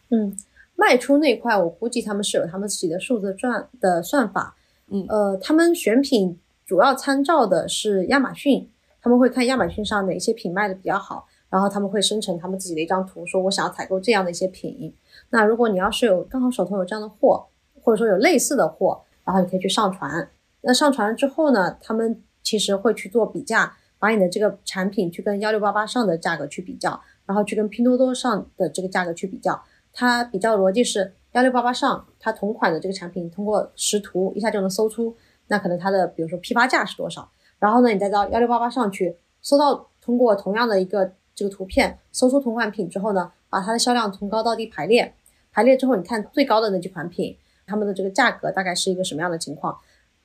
[0.10, 0.38] 嗯，
[0.76, 4.56] 卖出那块，我估计他们是有他们自己的数字赚的算法。
[4.88, 8.70] 嗯呃，他们选品主要参照的是亚马逊，
[9.02, 14.94] 他们会看亚马逊上哪些品卖的比较好，然后他们会生成他们自己的一张图，说我想要采购这样的一些品。
[15.30, 17.46] 那如果你要是有刚好手头有这样的货，
[17.82, 20.30] 或者说有类似的货，然后你可以去上传。
[20.62, 29.64] 那上传了之后呢，他们其实会去做比价，把你的这个产品去跟幺六八八上的价格去比较，然后去跟拼多多上的这个价格去比较。
[29.94, 35.16] 它比较逻辑是幺六八八上，它同款的这个产品通过识图一下就能搜出，
[35.48, 45.14] 那可能它的比如说批发价是多少，然后呢，你再到幺六八八上去搜到通过同样的一个这个图片搜出同款品之后呢，把它的销量从高到低排列，
[45.52, 47.36] 排列之后你看最高的那几款品，
[47.68, 49.78] 它们的这个价格大概是一个什么样的情况？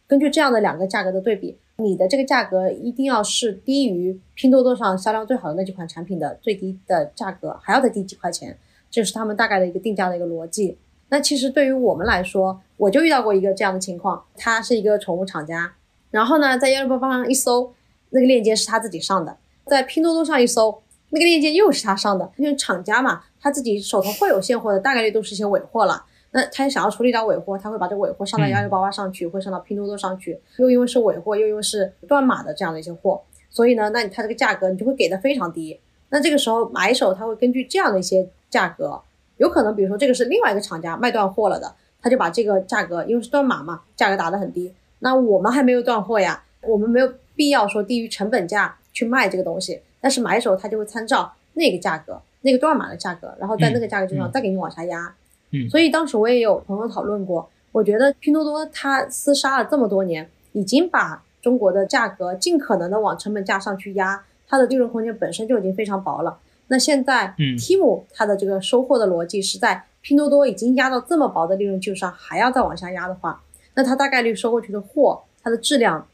[0.06, 8.58] 根据这样的两个价格的对比，你的这个价格一定要是低于拼多多上销量最好的那几款产品的最低的价格，还要再低几块钱。
[8.90, 10.76] 这是他们大概的一个定价的一个逻辑。
[11.10, 15.72] 那其实对于我们来说，我就遇到过一个这样的情况，他是一个宠物厂家，
[16.10, 17.72] 然后呢，在幺六八八上一搜，
[18.10, 19.32] 那个链接是他自己上的；
[19.66, 22.30] 在拼多多上一搜，那个链接又是他上的。
[22.36, 26.04] 因为厂家嘛，他自己手头会有现货的，大概率都是一些尾货了。
[26.32, 35.80] 那他想要处理掉尾货，他会把这个尾货上到幺六八八上去，会上到拼多多上去，又因为是尾货，又因为是断码的这样的一些货，所以呢，那你它这个价格你就会给的非常低。
[36.10, 39.00] 那这个时候买手他会根据这样的一些价格，
[39.38, 44.72] 有可能比如说这个是另外一个厂家卖断货了的，他就把这个价格因为是断码嘛，价格打得很低。
[45.00, 55.14] 那我们还没有断货呀，我们没有必要说低于成本价去卖这个东西，但是买手他就会参照那个价格，那个断码的价格，然后在那个价格基础上再给你往下压。
[55.50, 66.38] 嗯，所以当时我也有朋友讨论过，我觉得拼多多它厮杀了这么多年，已经把中国的价格尽可能的往成本价上去压，它的利润空间本身就已经非常薄了。
[66.68, 73.42] 那现在，嗯，Tim 它的这个收获的逻辑是在拼多多已经压到这么薄的利润基础上，还要再往下压的话，
[73.74, 76.06] 那它大概率收过去的货，它的质量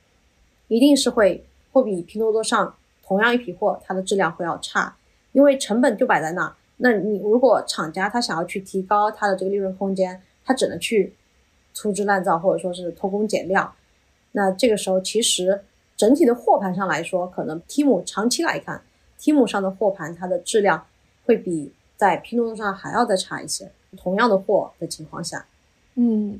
[0.68, 2.74] 一定是会会比拼多多上
[3.06, 4.96] 同样一批货，它的质量会要差，
[5.32, 6.54] 因为成本就摆在那。
[6.78, 11.14] 那你如果厂家他想要去提高它的这个利润空间，他只能去
[11.72, 13.74] 粗制滥造或者说是偷工减料。
[14.32, 15.62] 那这个时候其实
[15.96, 18.82] 整体的货盘上来说，可能 Tim 长期来看
[19.18, 20.86] ，Tim 上的货盘它的质量
[21.24, 23.70] 会比在拼多多上还要再差一些。
[23.96, 25.46] 同样的货的情况下，
[25.94, 26.38] 嗯，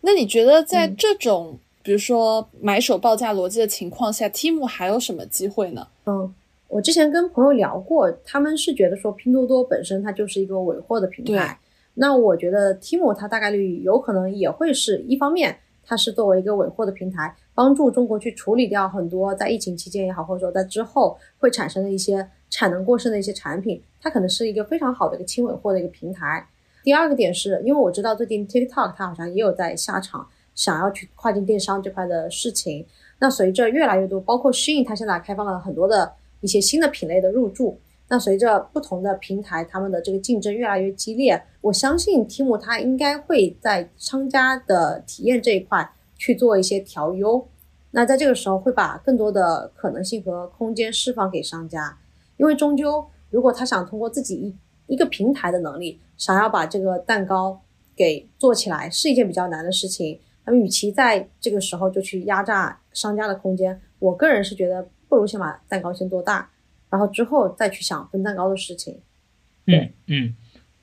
[0.00, 1.56] 那你觉得在嗯这种、
[1.86, 5.86] 比如说买手报价逻辑的情况下，Tim 还有什么机会呢？
[6.06, 6.34] 嗯，
[6.66, 11.56] 我之前跟朋友聊过，他们是觉得说拼多多本身它就是一个尾货的平对台。
[11.94, 26.48] 那我觉得 Timo 它大概率有可能也会是一方面，它是作为一个尾货的平台，帮助中国去处理掉很多在疫情期间也好，或者说在之后会产生的一些产能过剩的一些产品，它可能是一个非常好的一个轻尾货的一个平台。
[26.82, 32.84] 第二个点是因为我知道最近 TikTok 它好像也有在下场，想要去跨境电商这块的事情。
[33.20, 37.78] 那随着越来越多，包括 Shein 它现在开放了很多的一些新的品类的入驻。
[38.08, 47.48] 那随着不同的平台，他们的这个竞争越来越激烈，我相信 Timo 他应该会在商家的体验这一块去做一些调优。
[47.90, 51.98] 那在这个时候会把更多的可能性和空间释放给商家，
[52.36, 57.60] 因为终究如果他想通过自己一一个平台的能力，想要把这个蛋糕
[57.96, 60.20] 给做起来，是一件比较难的事情。
[60.46, 66.48] 那么，与其在这个时候就去压榨商家的空间，我个人是觉得不如先把蛋糕先做大，
[66.88, 69.00] 然后之后再去想分蛋糕的事情。
[69.66, 70.34] 嗯嗯，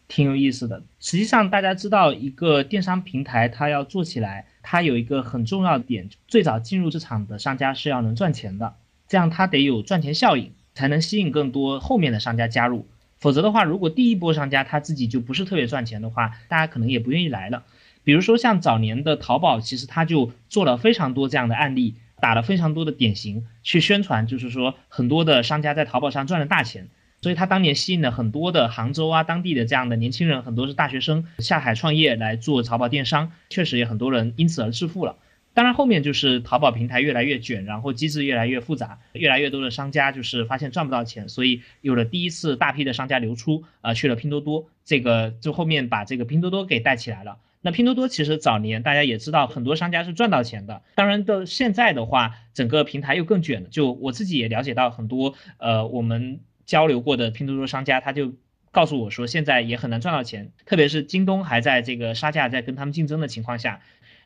[0.10, 0.84] 挺有意思的。
[1.00, 8.76] 实际上，大家知道一个电商平台它要做起来，它有一个很重要的点，最早进入市场的商家是要能赚钱的，
[9.08, 12.86] 这样它得有赚钱效应，才能吸引更多后面的商家加入。
[13.20, 17.64] 否则的话，如果第一波商家他自己就不是特别赚钱的话，大家可能也不愿意来了。
[18.04, 26.90] 比如说像早年的淘宝，其实它就做了非常多这样的案例，打了非常多的典型去宣传，就是说很多的商家在淘宝上赚了大钱。
[27.22, 35.16] 所以他当年吸引了很多的杭州啊当地的这样的年轻人，很多是大学生下海创业来做淘宝电商，确实也很多人因此而致富了。
[35.54, 47.38] 当然后面就是淘宝平台越来越卷，然后机制越来越复杂，越来越多的商家就是发现赚不到钱，所以有了第一次大批的商家流出啊、去了拼多多，这个就后面把这个拼多多给带起来了。
[47.66, 50.82] 那拼多多其实早年大家也知道，很多商家是赚到钱的。
[50.96, 53.70] 当然的，现在的话，整个平台又更卷了。
[53.70, 58.34] 就我自己也了解到很多，呃，我们交流过的拼多多商家，他就
[58.72, 63.80] 告诉我说，现在也很难赚到钱，特别是京东还在这个杀价在跟他们竞争的情况下。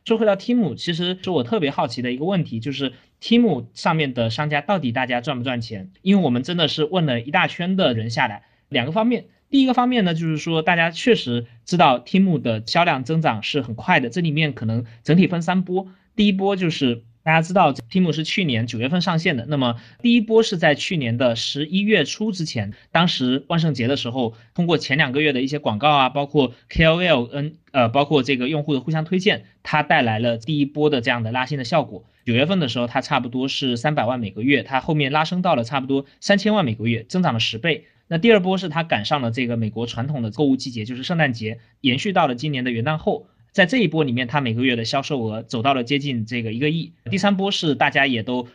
[0.03, 5.91] 说回到 Tim，其实是我特别好奇的一个问题，就是 Tim 上面的商家到底大家赚不赚钱？
[6.01, 9.25] 因为我们真的是问了一大圈的人下来，两个方面。
[9.49, 15.87] 第一个方面呢，就是说大家确实知道 Tim 的销量增长是很快的，这里面可能整体分三波。
[16.15, 32.03] 第一波就是大家知道 Tim 是去年九月份上线的，那么第一波是在去年的十一月初之前，当时万圣节的时候，通过前两个月的一些广告啊，包括 KOL 嗯呃，包括这个用户的互相推荐，它带来了第一波的这样的拉新的效果。
[32.25, 37.85] 九月份的时候，它差不多是三百万每个月，它后面拉升到了差不多三千万每个月，增长了十倍。
[38.07, 43.27] 那第二波是它赶上了这个美国传统的购物季节，就是圣诞节，延续到了今年的元旦后。
[43.51, 46.93] 在这一波里面，它每个月的销售额走到了接近这个一个亿。
[47.09, 48.47] 第三波是大家也都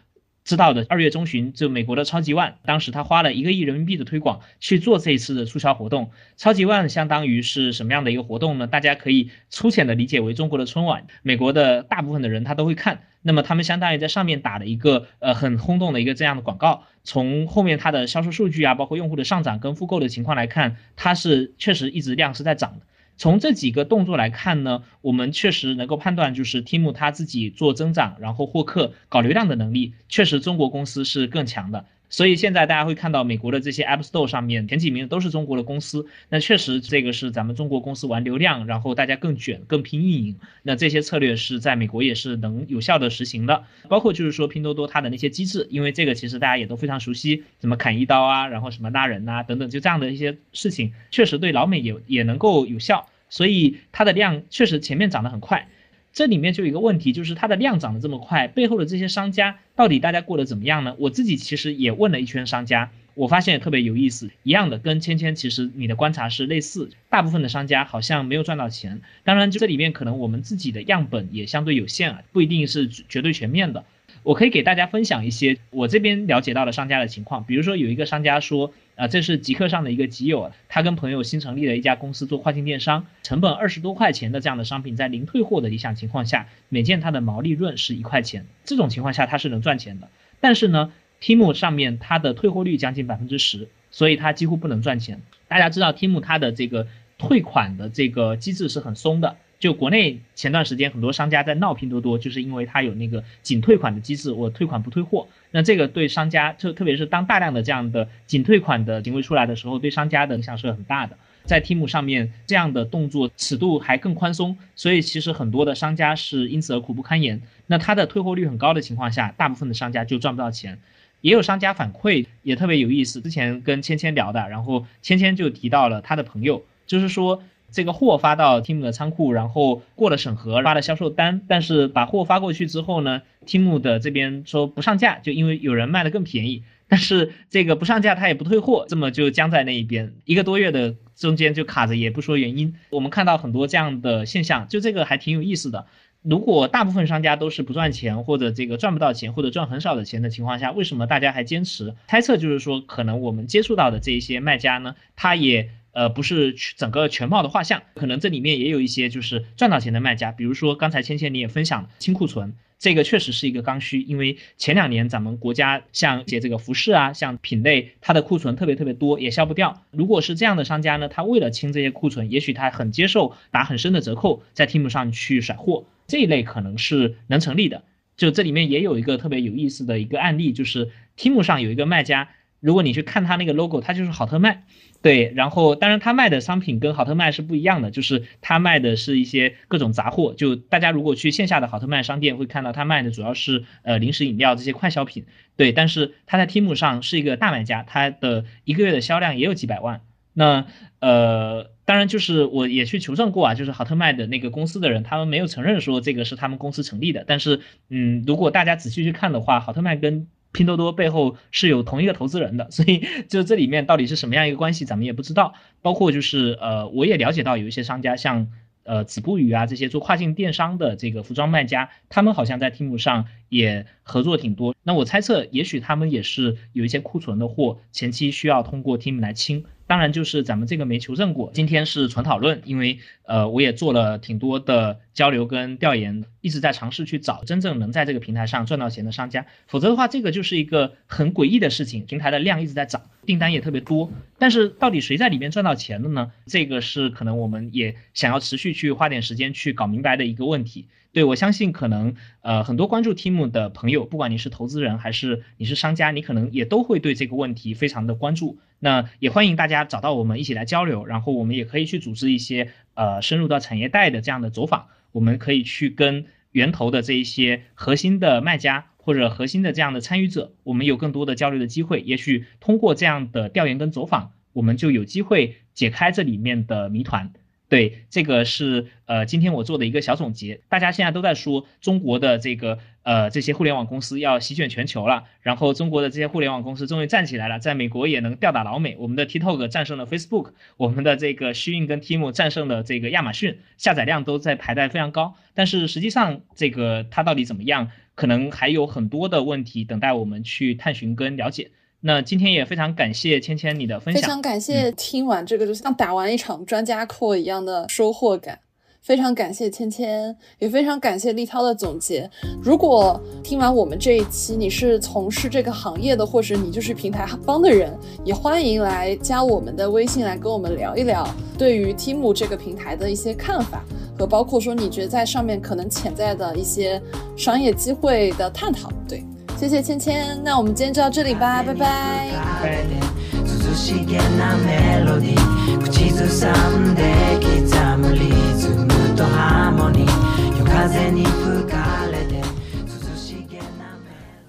[0.44, 6.12] 知道的，二月中旬就美国的超级万，当时他花了一个亿人民币的推广去做这一次的促销活动。
[6.36, 8.68] 超级万相当于是什么样的一个活动呢？
[8.68, 13.00] 大家可以粗浅的理解为中国的春晚，美国的大部分的人他都会看。
[13.22, 16.84] 那么他们相当于在上面打了一个呃很轰动的一个这样的广告。
[17.04, 22.86] 从后面它的销售数据啊，包括用户的上涨跟复购的情况来看，它是确实一直量是在涨的。
[23.16, 31.84] 从这几个动作来看呢，我们确实能够判断，就是 Tim 他自己做增长，然后获客、搞流量的能力，确实中国公司是更强的。
[32.12, 36.06] 所以现在大家会看到美国的这些 App Store 上面前几名都是中国的公司。
[36.28, 40.36] 那确实这个是咱们中国公司玩流量，然后大家更卷、更拼运营。
[40.62, 43.64] 那这些策略是在美国也是能有效的实行的。
[43.88, 53.08] 包括就是说拼多多它的那些机制，因为这个其实大家也都非常熟悉，什么砍一刀啊，然后什么拉人呐等等，就这样的一些事情，确实对老美也也能够有效。
[53.30, 55.66] 所以它的量确实前面涨得很快。
[56.12, 60.94] 这里面就有一个问题，就是它的量涨得这么快，背后的这些商家到底大家过得怎么样呢？
[60.98, 69.00] 我自己其实也问了一圈商家，我发现也特别有意思，一样的，跟芊芊其实你的观察是类似，大部分的商家好像没有赚到钱。
[69.24, 73.84] 当然，这里面可能我们自己的样本也相对有限啊，不一定是绝对全面的。
[74.22, 78.72] 我可以给大家分享一些我这边了解到的商家的情况，比如说有一个商家说。
[78.94, 90.10] 啊，这是极客上的一个极友，他跟朋友新成立了一家公司做跨境电商，成本二十多块钱的这样的商品，在零退货的理想情况下，每件它的毛利润是一块钱，这种情况下它是能赚钱的。
[90.40, 90.92] 但是呢
[91.22, 95.22] ，Tim 上面它的退货率将近百分之十，所以它几乎不能赚钱。
[95.48, 99.36] 大家知道 Tim 它的这个退款的这个机制是很松的。
[99.62, 105.28] 就国内前段时间很多商家在闹拼多多，就是因为它有那个仅退款的机制，我退款不退货。
[105.52, 111.16] 那这个对商家，特特别是当大量的这样的仅退款的行为出来的时候，对商家的影响是很大的。
[111.44, 117.40] 在 Tim 上面这样的动作尺度还更宽松，所以其实很多的商家是因此而苦不堪言。
[117.68, 120.80] 那它的退货率很高的情况下，大部分的商家就赚不到钱。
[121.20, 127.44] 也有商家反馈也特别有意思，之前跟芊芊聊的，然后芊芊就提到了他的朋友，就是说。
[127.72, 142.74] 这个货发到 Tim 的仓库，然后过了审核，发了销售单，但是把货发过去之后呢，Tim 的这边说不上架，就因为有人卖的更便宜，但是这个不上架他也不退货，这么就僵在那一边，一个多月的中间就卡着，也不说原因。
[142.90, 145.86] 我们看到很多这样的现象，就这个还挺有意思的。
[146.20, 151.94] 如果大部分商家都是不赚钱，或者这个赚不到钱，或者赚很少的钱的情况下，为什么大家还坚持？
[152.06, 155.70] 猜测就是说，可能我们接触到的这一些卖家呢，他也。
[155.92, 169.84] 呃，不是整个全貌的画像，可能这里面也有一些就是赚到钱的卖家，比如说刚才芊芊你也分享清库存，这个确实是一个刚需，因为前两年咱们国家像一些这个服饰啊，像品类，它的库存特别特别多，也销不掉。
[169.90, 177.84] 如果是这样的商家呢，他为了清这些库存，也许他很接受打很深的折扣，在 Team 上去甩货，这一类可能是能成立的。
[178.16, 182.28] 就这里面也有一个特别有意思的一个案例，就是 Team 上有一个卖家，
[182.62, 184.62] 如果你去看他那个 logo，他就是好特卖。
[185.02, 190.32] 对，然后当然他卖的商品跟好特卖是不一样的，就是他卖的是一些各种杂货。
[190.32, 195.26] 就大家如果去线下的好特卖商店，会看到他卖的主要是呃零食饮料这些快消品。
[195.56, 200.02] 对，但是他在 Tim 上是一个大卖家，他的一个月的销量也有几百万。
[200.34, 200.66] 那
[201.00, 207.24] 呃，当然就是我也去求证过啊，就是好特卖的那个公司的人，他们没有承认说这个是他们公司成立的。
[207.26, 207.60] 但是
[207.90, 215.54] 嗯，如果大家仔细去看的话，好特卖跟拼多多背后是有同一个投资人的，所以 就这里面到底是什么样一个关系，咱们也不知道。
[215.80, 218.48] 包括就是呃，我也了解到有一些商家，像
[218.84, 224.74] 呃子不语啊这些做跨境电商的这个服装卖家，他们好像在 Team 上也合作挺多。
[224.82, 229.64] 那我猜测，也许他们也是有一些库存的货，前期需要通过 Team 来清。
[229.92, 242.06] 当然，就是咱们这个没求证过，今天是纯讨论，因为呃，我也做了挺多的交流跟调研，一直在尝试去找真正能在这个平台上赚到钱的商家，否则的话，这个就是一个很诡异的事情。
[242.06, 246.32] 平台的量一直在涨，订单也特别多，但是到底谁在里面赚到钱了呢？
[246.46, 250.86] 这个是可能我们也想要持续去花点时间去搞明白的一个问题。
[251.12, 258.58] 对我相信，可能呃很多关注 Team 的朋友，不管你是投资人还是你是商家，你可能也都会对这个问题非常的关注。
[258.78, 272.00] 那也欢迎大家找到我们一起来交流，然后我们也可以去组织一些呃深入到产业带的这样的走访，我们可以去跟源头的这一些核心的卖家或者核心的这样的参与者，我们有更多的交流的机会。
[272.00, 277.34] 也许通过这样的调研跟走访，我们就有机会解开这里面的谜团。
[277.72, 280.60] 对，这个是呃，今天我做的一个小总结。
[280.68, 288.94] 大家现在都在说中国的这个呃这些互联网公司要席卷全球了，然后中国的这些互联网公司终于站起来了，在美国也能吊打老美。
[288.98, 295.34] 我们的 TikTok 战胜了 Facebook，我们的这个 Shein 跟 Tim 战胜了这个亚马逊，下载量都在排在非常高。
[295.54, 301.70] 但是实际上这个它到底怎么样，可能还有很多的问题等待我们去探寻跟了解。
[302.04, 308.58] 那今天也非常感谢芊芊你的分享，非常感谢听完这个就像打完一场专家课一样的收获感，
[309.00, 312.28] 非常感谢芊芊，也非常感谢立涛的总结。
[312.60, 321.24] 如果听完我们这一期你是从事这个行业的，或者你就是平台方的人，也欢迎来加我们的微信来跟我们聊一聊
[321.56, 323.84] 对于 Tim 这个平台的一些看法，
[324.18, 327.00] 和包括说你觉得在上面可能潜在的一些
[327.36, 328.90] 商业机会的探讨。
[329.08, 329.22] 对。
[329.62, 332.28] 谢谢芊芊那我们今天就到这里吧拜拜。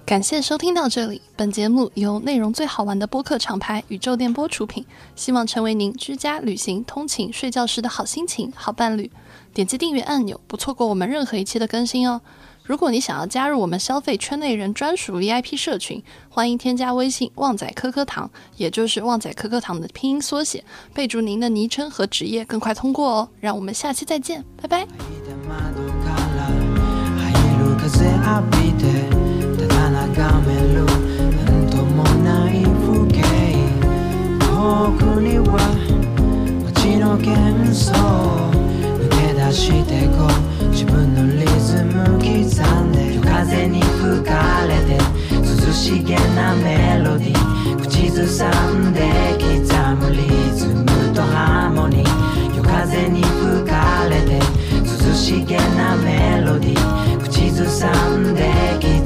[0.04, 4.84] 感谢收听到这里本节目由内容最好玩的播客厂牌宇宙电波出品
[5.16, 9.12] 希望成为您居家旅行通勤睡觉时的好心情好伴侣。
[9.54, 12.22] 点击订阅按钮不错过我们任何一期的更新哦。
[12.66, 23.30] 如果你想要加入我们消费圈内人专属 VIP 社群，欢迎添加微信“旺仔颗颗糖”，也就是“旺仔颗颗糖”的拼音缩写，备注您的昵称和职业，更快通过哦。
[23.42, 24.88] 让我们下期再见，拜拜。
[41.64, 44.98] リズム刻んで夜風に吹かれて
[45.32, 49.00] 涼しげなメロディー口ずさんで
[49.40, 49.48] 刻
[49.96, 50.84] むリズム
[51.16, 52.56] とハーモニー。
[52.58, 54.42] 夜風に吹かれて
[54.84, 58.52] 涼しげなメロディー口ずさんで
[58.82, 59.03] 刻む